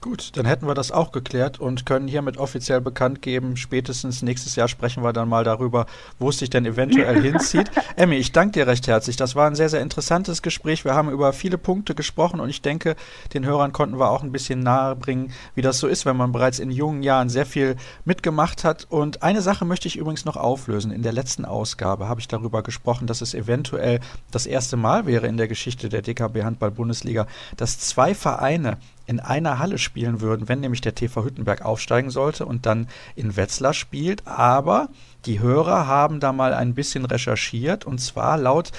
[0.00, 4.54] Gut, dann hätten wir das auch geklärt und können hiermit offiziell bekannt geben, spätestens nächstes
[4.54, 5.86] Jahr sprechen wir dann mal darüber,
[6.20, 7.68] wo es sich denn eventuell hinzieht.
[7.96, 9.16] Emmy, ich danke dir recht herzlich.
[9.16, 10.84] Das war ein sehr, sehr interessantes Gespräch.
[10.84, 12.94] Wir haben über viele Punkte gesprochen und ich denke,
[13.34, 16.60] den Hörern konnten wir auch ein bisschen nahebringen, wie das so ist, wenn man bereits
[16.60, 17.74] in jungen Jahren sehr viel
[18.04, 18.86] mitgemacht hat.
[18.88, 20.92] Und eine Sache möchte ich übrigens noch auflösen.
[20.92, 23.98] In der letzten Ausgabe habe ich darüber gesprochen, dass es eventuell
[24.30, 27.26] das erste Mal wäre in der Geschichte der DKB Handball Bundesliga,
[27.56, 28.78] dass zwei Vereine
[29.08, 33.36] in einer Halle spielen würden, wenn nämlich der TV Hüttenberg aufsteigen sollte und dann in
[33.36, 34.26] Wetzlar spielt.
[34.26, 34.90] Aber
[35.26, 38.70] die Hörer haben da mal ein bisschen recherchiert und zwar laut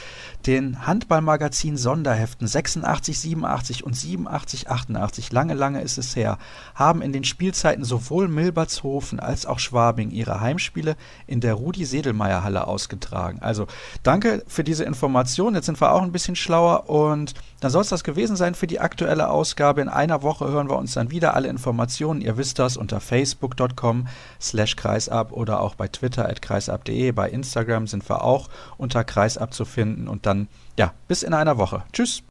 [0.45, 6.37] den Handballmagazin Sonderheften 86, 87 und 87, 88, lange, lange ist es her,
[6.75, 10.95] haben in den Spielzeiten sowohl Milbertshofen als auch Schwabing ihre Heimspiele
[11.27, 13.39] in der Rudi-Sedelmeier-Halle ausgetragen.
[13.41, 13.67] Also
[14.03, 15.55] danke für diese Information.
[15.55, 18.67] Jetzt sind wir auch ein bisschen schlauer und dann soll es das gewesen sein für
[18.67, 19.81] die aktuelle Ausgabe.
[19.81, 21.33] In einer Woche hören wir uns dann wieder.
[21.33, 24.07] Alle Informationen, ihr wisst das, unter facebook.com
[24.39, 27.11] slash kreisab oder auch bei Twitter kreisab.de.
[27.11, 31.57] Bei Instagram sind wir auch unter kreisab zu finden und dann, ja, bis in einer
[31.57, 31.83] Woche.
[31.91, 32.23] Tschüss.